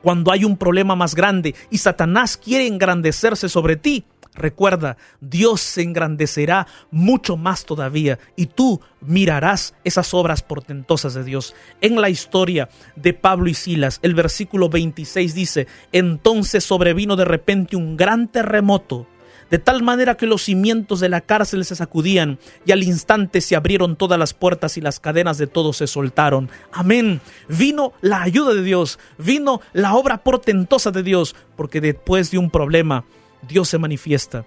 Cuando 0.00 0.30
hay 0.30 0.44
un 0.44 0.56
problema 0.56 0.94
más 0.94 1.16
grande 1.16 1.56
y 1.70 1.78
Satanás 1.78 2.36
quiere 2.36 2.68
engrandecerse 2.68 3.48
sobre 3.48 3.74
ti, 3.74 4.04
Recuerda, 4.36 4.96
Dios 5.20 5.60
se 5.60 5.82
engrandecerá 5.82 6.66
mucho 6.90 7.36
más 7.36 7.64
todavía 7.64 8.18
y 8.34 8.46
tú 8.46 8.80
mirarás 9.00 9.74
esas 9.84 10.12
obras 10.12 10.42
portentosas 10.42 11.14
de 11.14 11.22
Dios. 11.22 11.54
En 11.80 12.00
la 12.00 12.10
historia 12.10 12.68
de 12.96 13.14
Pablo 13.14 13.48
y 13.48 13.54
Silas, 13.54 14.00
el 14.02 14.14
versículo 14.14 14.68
26 14.68 15.34
dice, 15.36 15.68
entonces 15.92 16.64
sobrevino 16.64 17.14
de 17.14 17.24
repente 17.24 17.76
un 17.76 17.96
gran 17.96 18.26
terremoto 18.26 19.06
de 19.50 19.58
tal 19.58 19.82
manera 19.82 20.16
que 20.16 20.26
los 20.26 20.42
cimientos 20.42 21.00
de 21.00 21.08
la 21.08 21.20
cárcel 21.20 21.64
se 21.64 21.76
sacudían 21.76 22.38
y 22.66 22.72
al 22.72 22.82
instante 22.82 23.40
se 23.40 23.56
abrieron 23.56 23.96
todas 23.96 24.18
las 24.18 24.34
puertas 24.34 24.76
y 24.76 24.80
las 24.80 25.00
cadenas 25.00 25.38
de 25.38 25.46
todos 25.46 25.76
se 25.76 25.86
soltaron. 25.86 26.50
Amén. 26.72 27.20
Vino 27.48 27.92
la 28.00 28.22
ayuda 28.22 28.54
de 28.54 28.62
Dios, 28.62 28.98
vino 29.18 29.60
la 29.72 29.94
obra 29.94 30.24
portentosa 30.24 30.90
de 30.90 31.02
Dios, 31.02 31.36
porque 31.56 31.80
después 31.80 32.30
de 32.30 32.38
un 32.38 32.50
problema, 32.50 33.04
Dios 33.48 33.68
se 33.68 33.78
manifiesta 33.78 34.44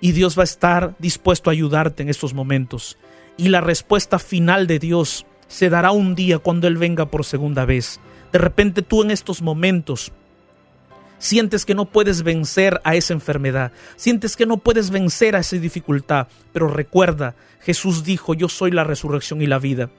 y 0.00 0.12
Dios 0.12 0.38
va 0.38 0.42
a 0.42 0.44
estar 0.44 0.94
dispuesto 0.98 1.50
a 1.50 1.52
ayudarte 1.52 2.02
en 2.02 2.08
estos 2.08 2.34
momentos. 2.34 2.98
Y 3.36 3.48
la 3.48 3.60
respuesta 3.60 4.18
final 4.18 4.66
de 4.66 4.78
Dios 4.78 5.26
se 5.46 5.70
dará 5.70 5.90
un 5.92 6.14
día 6.14 6.38
cuando 6.38 6.66
Él 6.68 6.76
venga 6.76 7.06
por 7.06 7.24
segunda 7.24 7.64
vez. 7.64 8.00
De 8.32 8.38
repente 8.38 8.82
tú 8.82 9.02
en 9.02 9.10
estos 9.10 9.42
momentos 9.42 10.12
Sientes 11.18 11.64
que 11.64 11.74
no 11.74 11.86
puedes 11.86 12.22
vencer 12.22 12.80
a 12.84 12.94
esa 12.94 13.12
enfermedad, 13.12 13.72
sientes 13.96 14.36
que 14.36 14.46
no 14.46 14.58
puedes 14.58 14.90
vencer 14.90 15.34
a 15.34 15.40
esa 15.40 15.56
dificultad, 15.56 16.28
pero 16.52 16.68
recuerda, 16.68 17.34
Jesús 17.60 18.04
dijo, 18.04 18.34
yo 18.34 18.48
soy 18.48 18.70
la 18.70 18.84
resurrección 18.84 19.42
y 19.42 19.46
la 19.46 19.58
vida. 19.58 19.90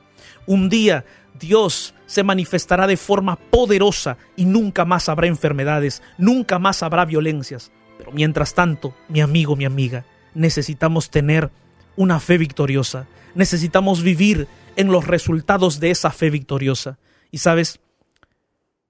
Un 0.46 0.70
día 0.70 1.06
Dios 1.38 1.94
se 2.06 2.24
manifestará 2.24 2.88
de 2.88 2.98
forma 2.98 3.36
poderosa 3.36 4.18
y 4.36 4.46
nunca 4.46 4.86
más 4.86 5.10
habrá 5.10 5.28
enfermedades, 5.28 6.02
nunca 6.18 6.58
más 6.58 6.84
habrá 6.84 7.06
violencias. 7.06 7.72
Pero 7.98 8.12
mientras 8.12 8.54
tanto, 8.54 8.96
mi 9.10 9.22
amigo, 9.22 9.56
mi 9.56 9.66
amiga, 9.66 10.06
necesitamos 10.34 11.10
tener 11.10 11.52
una 11.96 12.20
fe 12.20 12.38
victoriosa, 12.38 13.08
necesitamos 13.36 14.04
vivir 14.04 14.48
en 14.76 14.88
los 14.88 15.06
resultados 15.06 15.80
de 15.82 15.92
esa 15.92 16.12
fe 16.12 16.30
victoriosa. 16.30 16.98
Y 17.30 17.40
sabes, 17.40 17.82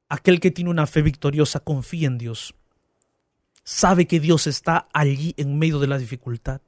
Aquel 0.10 0.40
que 0.40 0.50
tiene 0.50 0.72
una 0.72 0.88
fe 0.88 1.04
victoriosa 1.04 1.60
confía 1.60 2.08
en 2.08 2.18
Dios. 2.18 2.56
Sabe 3.64 4.08
que 4.08 4.20
Dios 4.20 4.48
está 4.48 4.90
allí 4.92 5.36
en 5.38 5.60
medio 5.60 5.78
de 5.78 5.86
la 5.86 6.00
dificultad. 6.00 6.62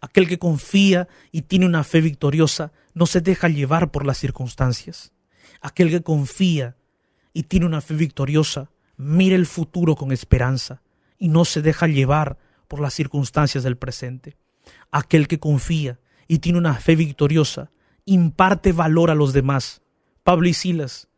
Aquel 0.00 0.28
que 0.28 0.38
confía 0.38 1.08
y 1.32 1.42
tiene 1.42 1.66
una 1.66 1.82
fe 1.82 2.00
victoriosa 2.00 2.72
no 2.94 3.06
se 3.06 3.20
deja 3.20 3.48
llevar 3.48 3.90
por 3.90 4.06
las 4.06 4.18
circunstancias. 4.18 5.12
Aquel 5.60 5.90
que 5.90 6.02
confía 6.02 6.76
y 7.32 7.44
tiene 7.44 7.66
una 7.66 7.80
fe 7.80 7.94
victoriosa 7.94 8.70
mira 8.96 9.34
el 9.34 9.46
futuro 9.46 9.96
con 9.96 10.12
esperanza 10.12 10.82
y 11.18 11.28
no 11.28 11.44
se 11.44 11.62
deja 11.62 11.88
llevar 11.88 12.38
por 12.68 12.80
las 12.80 12.94
circunstancias 12.94 13.64
del 13.64 13.76
presente. 13.76 14.36
Aquel 14.92 15.26
que 15.26 15.40
confía 15.40 15.98
y 16.28 16.38
tiene 16.38 16.58
una 16.58 16.74
fe 16.74 16.94
victoriosa 16.94 17.72
imparte 18.04 18.72
valor 18.72 19.10
a 19.10 19.16
los 19.16 19.32
demás. 19.32 19.82
Pablo 20.22 20.48
y 20.48 20.54
Silas 20.54 21.08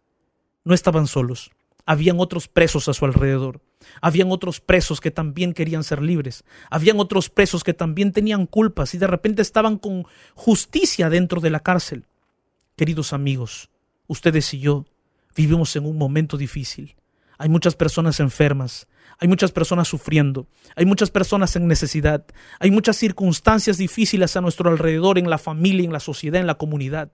no 0.64 0.74
estaban 0.74 1.06
solos, 1.06 1.50
habían 1.86 2.18
otros 2.18 2.48
presos 2.48 2.88
a 2.88 2.94
su 2.94 3.04
alrededor. 3.04 3.60
Habían 4.00 4.32
otros 4.32 4.60
presos 4.60 5.00
que 5.00 5.10
también 5.10 5.52
querían 5.52 5.84
ser 5.84 6.00
libres. 6.00 6.44
Habían 6.70 6.98
otros 6.98 7.28
presos 7.28 7.62
que 7.62 7.74
también 7.74 8.12
tenían 8.12 8.46
culpas 8.46 8.94
y 8.94 8.98
de 8.98 9.06
repente 9.06 9.42
estaban 9.42 9.76
con 9.76 10.06
justicia 10.34 11.10
dentro 11.10 11.40
de 11.40 11.50
la 11.50 11.60
cárcel. 11.60 12.06
Queridos 12.76 13.12
amigos, 13.12 13.70
ustedes 14.06 14.52
y 14.54 14.60
yo 14.60 14.86
vivimos 15.36 15.76
en 15.76 15.84
un 15.84 15.98
momento 15.98 16.36
difícil. 16.36 16.96
Hay 17.36 17.48
muchas 17.48 17.76
personas 17.76 18.20
enfermas, 18.20 18.86
hay 19.18 19.28
muchas 19.28 19.52
personas 19.52 19.88
sufriendo, 19.88 20.46
hay 20.76 20.86
muchas 20.86 21.10
personas 21.10 21.54
en 21.56 21.66
necesidad, 21.66 22.24
hay 22.60 22.70
muchas 22.70 22.96
circunstancias 22.96 23.76
difíciles 23.76 24.36
a 24.36 24.40
nuestro 24.40 24.70
alrededor, 24.70 25.18
en 25.18 25.28
la 25.28 25.38
familia, 25.38 25.84
en 25.84 25.92
la 25.92 26.00
sociedad, 26.00 26.40
en 26.40 26.46
la 26.46 26.54
comunidad. 26.54 27.12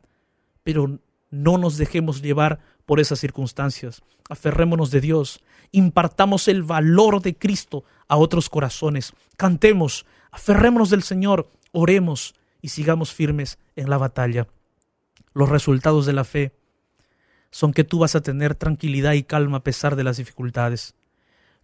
Pero 0.62 1.00
no 1.30 1.58
nos 1.58 1.78
dejemos 1.78 2.22
llevar 2.22 2.60
por 2.90 2.98
esas 2.98 3.20
circunstancias. 3.20 4.03
Aferrémonos 4.29 4.90
de 4.90 5.00
Dios, 5.00 5.44
impartamos 5.70 6.48
el 6.48 6.64
valor 6.64 7.22
de 7.22 7.37
Cristo 7.37 7.85
a 8.09 8.16
otros 8.16 8.50
corazones. 8.50 9.12
Cantemos, 9.37 10.07
aferrémonos 10.33 10.90
del 10.90 11.05
Señor, 11.05 11.48
oremos 11.70 12.35
y 12.61 12.70
sigamos 12.70 13.14
firmes 13.14 13.61
en 13.76 13.90
la 13.90 13.96
batalla. 13.96 14.48
Los 15.35 15.50
resultados 15.50 16.05
de 16.05 16.14
la 16.14 16.24
fe 16.24 16.53
son 17.53 17.72
que 17.72 17.85
tú 17.85 18.00
vas 18.00 18.16
a 18.16 18.22
tener 18.22 18.57
tranquilidad 18.57 19.12
y 19.12 19.22
calma 19.22 19.59
a 19.59 19.62
pesar 19.62 19.94
de 19.94 20.03
las 20.03 20.16
dificultades. 20.16 20.96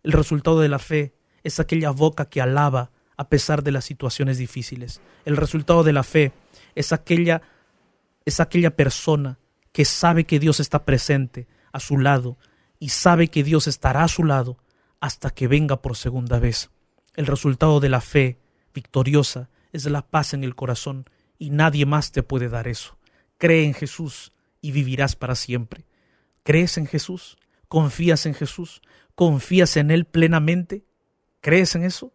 El 0.05 0.12
resultado 0.12 0.61
de 0.61 0.69
la 0.69 0.79
fe 0.79 1.12
es 1.43 1.59
aquella 1.59 1.91
boca 1.91 2.27
que 2.27 2.41
alaba 2.41 2.93
a 3.17 3.29
pesar 3.29 3.65
de 3.65 3.73
las 3.73 3.85
situaciones 3.85 4.39
difíciles. 4.39 5.01
El 5.25 5.37
resultado 5.37 5.83
de 5.83 5.93
la 5.93 6.05
fe 6.05 6.31
es 6.77 6.93
aquella 6.93 7.43
es 8.25 8.39
aquella 8.39 8.77
persona 8.77 9.41
que 9.77 9.85
sabe 9.85 10.25
que 10.25 10.39
Dios 10.39 10.59
está 10.59 10.87
presente 10.87 11.49
a 11.71 11.81
su 11.81 11.99
lado 11.99 12.39
y 12.79 12.89
sabe 12.89 13.29
que 13.29 13.45
Dios 13.45 13.67
estará 13.67 14.05
a 14.05 14.09
su 14.09 14.25
lado 14.25 14.57
hasta 15.01 15.29
que 15.29 15.49
venga 15.49 15.83
por 15.83 15.99
segunda 15.99 16.39
vez. 16.39 16.71
El 17.15 17.27
resultado 17.27 17.79
de 17.79 17.91
la 17.91 18.01
fe 18.01 18.39
victoriosa 18.73 19.51
es 19.75 19.85
la 19.85 20.01
paz 20.01 20.33
en 20.33 20.45
el 20.45 20.55
corazón 20.55 21.05
y 21.39 21.51
nadie 21.51 21.85
más 21.85 22.11
te 22.11 22.23
puede 22.23 22.49
dar 22.49 22.69
eso. 22.69 22.97
Cree 23.37 23.65
en 23.65 23.75
Jesús 23.75 24.33
y 24.62 24.71
vivirás 24.71 25.15
para 25.15 25.35
siempre. 25.35 25.85
¿Crees 26.43 26.79
en 26.79 26.87
Jesús? 26.87 27.37
¿Confías 27.69 28.25
en 28.25 28.33
Jesús? 28.33 28.81
¿Confías 29.15 29.77
en 29.77 29.91
Él 29.91 30.07
plenamente? 30.07 30.87
¿Crees 31.43 31.75
en 31.75 31.85
eso? 31.85 32.15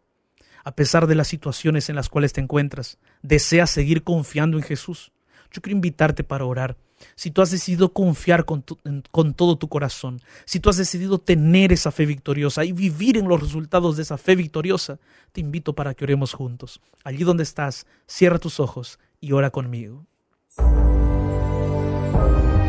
A 0.64 0.76
pesar 0.76 1.06
de 1.06 1.14
las 1.14 1.28
situaciones 1.28 1.90
en 1.90 1.96
las 1.96 2.10
cuales 2.10 2.34
te 2.34 2.42
encuentras, 2.42 2.98
¿deseas 3.22 3.70
seguir 3.70 4.02
confiando 4.04 4.58
en 4.58 4.64
Jesús? 4.64 5.12
Yo 5.52 5.62
quiero 5.62 5.76
invitarte 5.76 6.24
para 6.24 6.46
orar. 6.46 6.76
Si 7.16 7.32
tú 7.32 7.42
has 7.42 7.52
decidido 7.52 7.94
confiar 7.94 8.46
con, 8.46 8.64
con, 9.12 9.34
todo 9.34 9.58
tu 9.58 9.70
corazón, 9.70 10.22
si 10.46 10.60
tú 10.60 10.70
has 10.70 10.78
decidido 10.78 11.20
tener 11.20 11.72
esa 11.72 11.92
fe 11.92 12.06
victoriosa 12.06 12.66
y 12.66 12.72
vivir 12.72 13.18
en 13.18 13.28
los 13.28 13.42
resultados 13.42 13.98
de 13.98 14.04
esa 14.04 14.18
fe 14.18 14.36
victoriosa, 14.36 15.00
te 15.32 15.42
invito 15.42 15.74
para 15.74 15.94
que 15.94 16.04
oremos 16.04 16.34
juntos. 16.34 16.82
Allí 17.04 17.24
donde 17.24 17.44
estás, 17.44 17.86
cierra 18.08 18.40
tus 18.40 18.60
ojos 18.60 19.00
y 19.20 19.32
ora 19.32 19.50
conmigo 19.50 20.06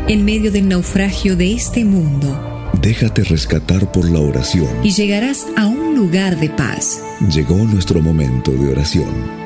en 0.07 0.25
medio 0.25 0.51
del 0.51 0.67
naufragio 0.67 1.35
de 1.35 1.53
este 1.53 1.85
mundo. 1.85 2.71
Déjate 2.81 3.23
rescatar 3.23 3.91
por 3.91 4.09
la 4.09 4.19
oración. 4.19 4.67
Y 4.83 4.91
llegarás 4.91 5.47
a 5.55 5.67
un 5.67 5.95
lugar 5.95 6.39
de 6.39 6.49
paz. 6.49 7.01
Llegó 7.33 7.55
nuestro 7.55 8.01
momento 8.01 8.51
de 8.51 8.71
oración. 8.71 9.42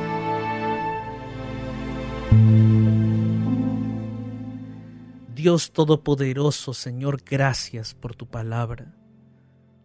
Dios 5.38 5.72
Todopoderoso, 5.72 6.74
Señor, 6.74 7.22
gracias 7.24 7.94
por 7.94 8.16
tu 8.16 8.26
palabra. 8.26 8.96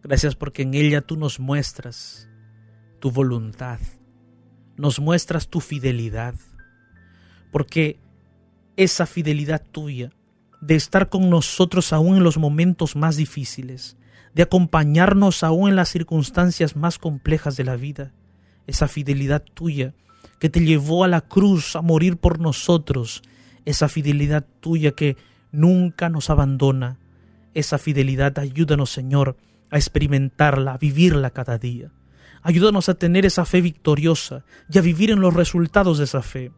Gracias 0.03 0.35
porque 0.35 0.63
en 0.63 0.73
ella 0.73 1.03
tú 1.03 1.19
nos 1.19 1.39
muestras 1.39 2.27
tu 3.01 3.11
voluntad, 3.11 3.79
nos 4.79 4.99
muestras 4.99 5.49
tu 5.49 5.61
fidelidad, 5.61 6.35
porque 7.51 8.01
esa 8.79 9.05
fidelidad 9.05 9.63
tuya 9.71 10.11
de 10.63 10.75
estar 10.75 11.11
con 11.11 11.29
nosotros 11.29 11.93
aún 11.93 12.17
en 12.17 12.25
los 12.25 12.39
momentos 12.39 12.97
más 12.97 13.17
difíciles, 13.17 13.99
de 14.35 14.45
acompañarnos 14.45 15.43
aún 15.43 15.69
en 15.69 15.77
las 15.77 15.91
circunstancias 15.91 16.77
más 16.77 16.99
complejas 16.99 17.59
de 17.59 17.65
la 17.65 17.77
vida, 17.77 18.15
esa 18.67 18.89
fidelidad 18.89 19.45
tuya 19.53 19.93
que 20.39 20.49
te 20.49 20.61
llevó 20.61 21.05
a 21.05 21.09
la 21.09 21.21
cruz 21.21 21.77
a 21.77 21.83
morir 21.83 22.17
por 22.17 22.41
nosotros, 22.41 23.23
esa 23.67 23.91
fidelidad 23.91 24.47
tuya 24.61 24.93
que 24.93 25.19
nunca 25.53 26.09
nos 26.09 26.31
abandona, 26.31 26.99
esa 27.55 27.79
fidelidad 27.79 28.39
ayúdanos 28.39 28.91
Señor 28.91 29.37
a 29.71 29.77
experimentarla, 29.77 30.75
a 30.75 30.79
vivirla 30.79 31.31
cada 31.31 31.59
día. 31.59 31.91
Ayúdanos 32.43 32.89
a 32.89 32.95
tener 32.95 33.25
esa 33.25 33.45
fe 33.45 33.61
victoriosa 33.61 34.45
y 34.69 34.79
a 34.79 34.83
vivir 34.83 35.11
en 35.11 35.21
los 35.21 35.33
resultados 35.33 35.99
de 35.99 36.05
esa 36.05 36.23
fe. 36.23 36.51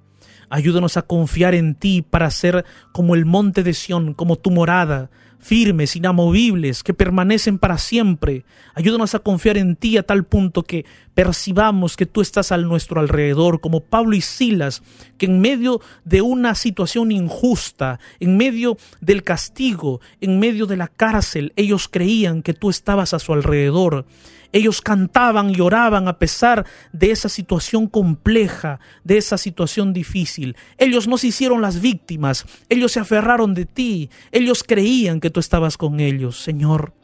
Ayúdanos 0.49 0.97
a 0.97 1.03
confiar 1.03 1.55
en 1.55 1.75
ti 1.75 2.03
para 2.03 2.31
ser 2.31 2.65
como 2.93 3.15
el 3.15 3.25
monte 3.25 3.63
de 3.63 3.75
Sión, 3.75 4.15
como 4.15 4.37
tu 4.37 4.51
morada, 4.51 5.11
firmes, 5.39 5.95
inamovibles, 5.95 6.83
que 6.83 6.95
permanecen 6.95 7.59
para 7.59 7.77
siempre. 7.79 8.45
Ayúdanos 8.75 9.15
a 9.15 9.19
confiar 9.19 9.59
en 9.59 9.77
ti 9.77 9.99
a 9.99 10.03
tal 10.03 10.25
punto 10.25 10.63
que 10.63 10.87
percibamos 11.15 11.97
que 11.97 12.07
tú 12.07 12.21
estás 12.21 12.53
a 12.53 12.59
nuestro 12.59 13.01
alrededor, 13.01 13.61
como 13.61 13.81
Pablo 13.81 14.15
y 14.17 14.21
Silas, 14.21 14.83
que 15.17 15.27
en 15.27 15.41
medio 15.41 15.81
de 16.05 16.23
una 16.23 16.55
situación 16.55 17.13
injusta, 17.13 18.01
en 18.21 18.37
medio 18.37 18.77
del 19.01 19.23
castigo, 19.23 20.01
en 20.21 20.39
medio 20.39 20.67
de 20.67 20.77
la 20.77 20.89
cárcel, 20.89 21.53
ellos 21.57 21.89
creían 21.89 22.43
que 22.43 22.55
tú 22.55 22.69
estabas 22.71 23.15
a 23.15 23.19
su 23.19 23.33
alrededor. 23.33 24.07
Ellos 24.53 24.81
cantaban 24.81 25.51
y 25.51 25.61
oraban 25.61 26.07
a 26.07 26.19
pesar 26.19 26.65
de 26.93 27.11
esa 27.11 27.29
situación 27.29 27.89
compleja, 27.89 28.79
de 29.03 29.17
esa 29.17 29.37
situación 29.37 29.93
difícil. 29.93 30.57
Ellos 30.79 31.09
no 31.09 31.19
se 31.19 31.29
hicieron 31.29 31.61
las 31.61 31.81
víctimas, 31.81 32.47
ellos 32.69 32.93
se 32.93 33.01
aferraron 33.01 33.55
de 33.55 33.67
ti, 33.67 34.11
ellos 34.31 34.63
creían 34.63 35.19
que 35.19 35.31
tú 35.31 35.41
estabas 35.41 35.77
con 35.77 35.99
ellos. 35.99 36.41
Señor, 36.41 36.95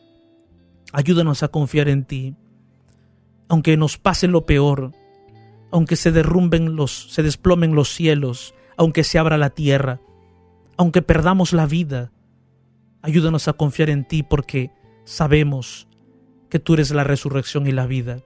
ayúdanos 0.92 1.42
a 1.42 1.48
confiar 1.48 1.88
en 1.88 2.04
ti. 2.04 2.36
Aunque 3.51 3.76
nos 3.76 3.98
pase 3.98 4.28
lo 4.28 4.46
peor, 4.46 4.92
aunque 5.70 5.96
se 5.96 6.12
derrumben 6.12 6.76
los, 6.76 7.12
se 7.12 7.22
desplomen 7.22 7.74
los 7.74 7.92
cielos, 7.92 8.55
aunque 8.78 9.05
se 9.05 9.18
abra 9.18 9.36
la 9.36 9.51
tierra, 9.51 10.01
aunque 10.78 11.03
perdamos 11.03 11.53
la 11.53 11.66
vida, 11.66 12.12
ayúdanos 13.03 13.48
a 13.48 13.53
confiar 13.53 13.90
en 13.90 14.07
ti 14.07 14.22
porque 14.22 14.70
sabemos 15.05 15.88
que 16.48 16.59
tú 16.59 16.74
eres 16.74 16.90
la 16.90 17.05
resurrección 17.05 17.66
y 17.66 17.72
la 17.72 17.86
vida, 17.86 18.22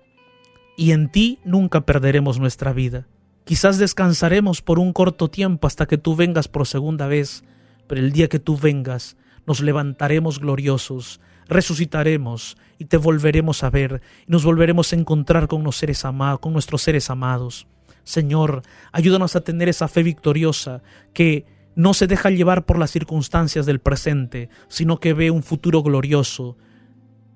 y 0.76 0.92
en 0.92 1.10
ti 1.10 1.40
nunca 1.44 1.80
perderemos 1.80 2.38
nuestra 2.38 2.72
vida. 2.72 3.08
Quizás 3.44 3.78
descansaremos 3.78 4.62
por 4.62 4.78
un 4.78 4.92
corto 4.92 5.28
tiempo 5.28 5.66
hasta 5.66 5.86
que 5.86 5.98
tú 5.98 6.16
vengas 6.16 6.48
por 6.48 6.66
segunda 6.66 7.06
vez, 7.06 7.44
pero 7.86 8.00
el 8.00 8.12
día 8.12 8.28
que 8.28 8.38
tú 8.38 8.56
vengas 8.56 9.16
nos 9.46 9.60
levantaremos 9.60 10.38
gloriosos, 10.38 11.20
resucitaremos 11.48 12.56
y 12.78 12.86
te 12.86 12.96
volveremos 12.96 13.62
a 13.62 13.70
ver 13.70 14.00
y 14.26 14.32
nos 14.32 14.44
volveremos 14.44 14.92
a 14.92 14.96
encontrar 14.96 15.48
con, 15.48 15.62
los 15.64 15.76
seres 15.76 16.04
amados, 16.04 16.40
con 16.40 16.52
nuestros 16.52 16.82
seres 16.82 17.10
amados. 17.10 17.66
Señor, 18.04 18.62
ayúdanos 18.92 19.34
a 19.36 19.40
tener 19.40 19.68
esa 19.68 19.88
fe 19.88 20.02
victoriosa 20.02 20.82
que 21.12 21.46
no 21.74 21.94
se 21.94 22.06
deja 22.06 22.30
llevar 22.30 22.66
por 22.66 22.78
las 22.78 22.90
circunstancias 22.90 23.66
del 23.66 23.80
presente, 23.80 24.48
sino 24.68 25.00
que 25.00 25.14
ve 25.14 25.30
un 25.30 25.42
futuro 25.42 25.82
glorioso 25.82 26.56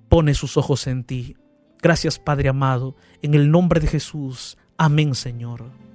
pone 0.09 0.35
sus 0.35 0.57
ojos 0.57 0.87
en 0.87 1.05
ti. 1.05 1.37
Gracias 1.81 2.19
Padre 2.19 2.49
amado, 2.49 2.97
en 3.23 3.35
el 3.35 3.51
nombre 3.51 3.81
de 3.81 3.87
Jesús. 3.87 4.57
Amén 4.77 5.15
Señor. 5.15 5.88